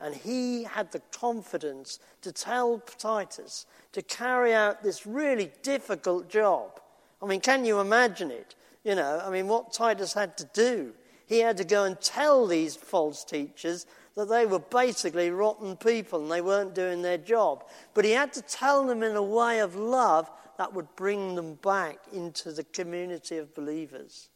And 0.00 0.14
he 0.14 0.64
had 0.64 0.92
the 0.92 1.02
confidence 1.12 1.98
to 2.22 2.32
tell 2.32 2.78
Titus 2.98 3.66
to 3.92 4.02
carry 4.02 4.54
out 4.54 4.82
this 4.82 5.06
really 5.06 5.52
difficult 5.62 6.30
job. 6.30 6.80
I 7.22 7.26
mean, 7.26 7.40
can 7.40 7.64
you 7.64 7.80
imagine 7.80 8.30
it? 8.30 8.54
You 8.82 8.94
know, 8.94 9.22
I 9.22 9.30
mean, 9.30 9.46
what 9.46 9.72
Titus 9.72 10.14
had 10.14 10.38
to 10.38 10.44
do. 10.54 10.94
He 11.26 11.40
had 11.40 11.58
to 11.58 11.64
go 11.64 11.84
and 11.84 12.00
tell 12.00 12.46
these 12.46 12.74
false 12.76 13.24
teachers 13.24 13.86
that 14.16 14.28
they 14.28 14.46
were 14.46 14.58
basically 14.58 15.30
rotten 15.30 15.76
people 15.76 16.22
and 16.22 16.30
they 16.30 16.40
weren't 16.40 16.74
doing 16.74 17.02
their 17.02 17.18
job. 17.18 17.64
But 17.94 18.04
he 18.04 18.12
had 18.12 18.32
to 18.32 18.42
tell 18.42 18.86
them 18.86 19.02
in 19.02 19.16
a 19.16 19.22
way 19.22 19.60
of 19.60 19.76
love 19.76 20.30
that 20.58 20.72
would 20.74 20.88
bring 20.96 21.34
them 21.34 21.54
back 21.54 21.98
into 22.12 22.52
the 22.52 22.64
community 22.64 23.36
of 23.36 23.54
believers. 23.54 24.28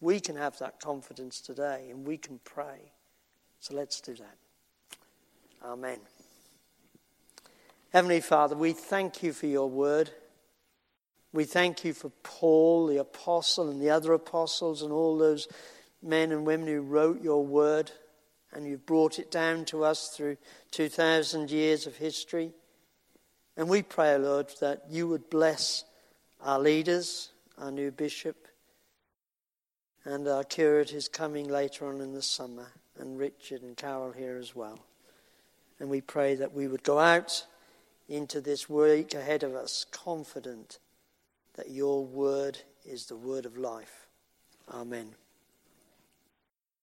We 0.00 0.18
can 0.18 0.36
have 0.36 0.58
that 0.58 0.80
confidence 0.80 1.40
today 1.40 1.88
and 1.90 2.06
we 2.06 2.16
can 2.16 2.40
pray. 2.44 2.92
So 3.60 3.74
let's 3.74 4.00
do 4.00 4.14
that. 4.14 4.36
Amen. 5.64 5.98
Heavenly 7.92 8.20
Father, 8.20 8.56
we 8.56 8.72
thank 8.72 9.22
you 9.22 9.32
for 9.32 9.46
your 9.46 9.68
word. 9.68 10.10
We 11.32 11.44
thank 11.44 11.84
you 11.84 11.94
for 11.94 12.10
Paul, 12.22 12.88
the 12.88 12.98
apostle, 12.98 13.70
and 13.70 13.80
the 13.80 13.90
other 13.90 14.12
apostles, 14.12 14.82
and 14.82 14.92
all 14.92 15.16
those 15.16 15.48
men 16.02 16.32
and 16.32 16.44
women 16.44 16.66
who 16.66 16.80
wrote 16.80 17.22
your 17.22 17.44
word 17.46 17.92
and 18.52 18.66
you've 18.66 18.86
brought 18.86 19.18
it 19.18 19.30
down 19.30 19.64
to 19.66 19.84
us 19.84 20.08
through 20.08 20.36
2,000 20.72 21.50
years 21.50 21.86
of 21.86 21.96
history. 21.96 22.52
And 23.56 23.68
we 23.68 23.82
pray, 23.82 24.16
Lord, 24.18 24.50
that 24.60 24.84
you 24.90 25.08
would 25.08 25.30
bless 25.30 25.84
our 26.40 26.58
leaders, 26.58 27.30
our 27.58 27.70
new 27.70 27.90
bishop, 27.90 28.48
and 30.04 30.26
our 30.28 30.44
curate 30.44 30.92
is 30.92 31.08
coming 31.08 31.48
later 31.48 31.86
on 31.86 32.00
in 32.00 32.12
the 32.12 32.22
summer, 32.22 32.66
and 32.98 33.18
Richard 33.18 33.62
and 33.62 33.76
Carol 33.76 34.12
here 34.12 34.36
as 34.36 34.54
well. 34.54 34.78
And 35.82 35.90
we 35.90 36.00
pray 36.00 36.36
that 36.36 36.54
we 36.54 36.68
would 36.68 36.84
go 36.84 37.00
out 37.00 37.44
into 38.08 38.40
this 38.40 38.70
week 38.70 39.14
ahead 39.14 39.42
of 39.42 39.56
us 39.56 39.84
confident 39.90 40.78
that 41.54 41.72
your 41.72 42.04
word 42.04 42.60
is 42.84 43.06
the 43.06 43.16
word 43.16 43.46
of 43.46 43.58
life. 43.58 44.06
Amen. 44.72 45.16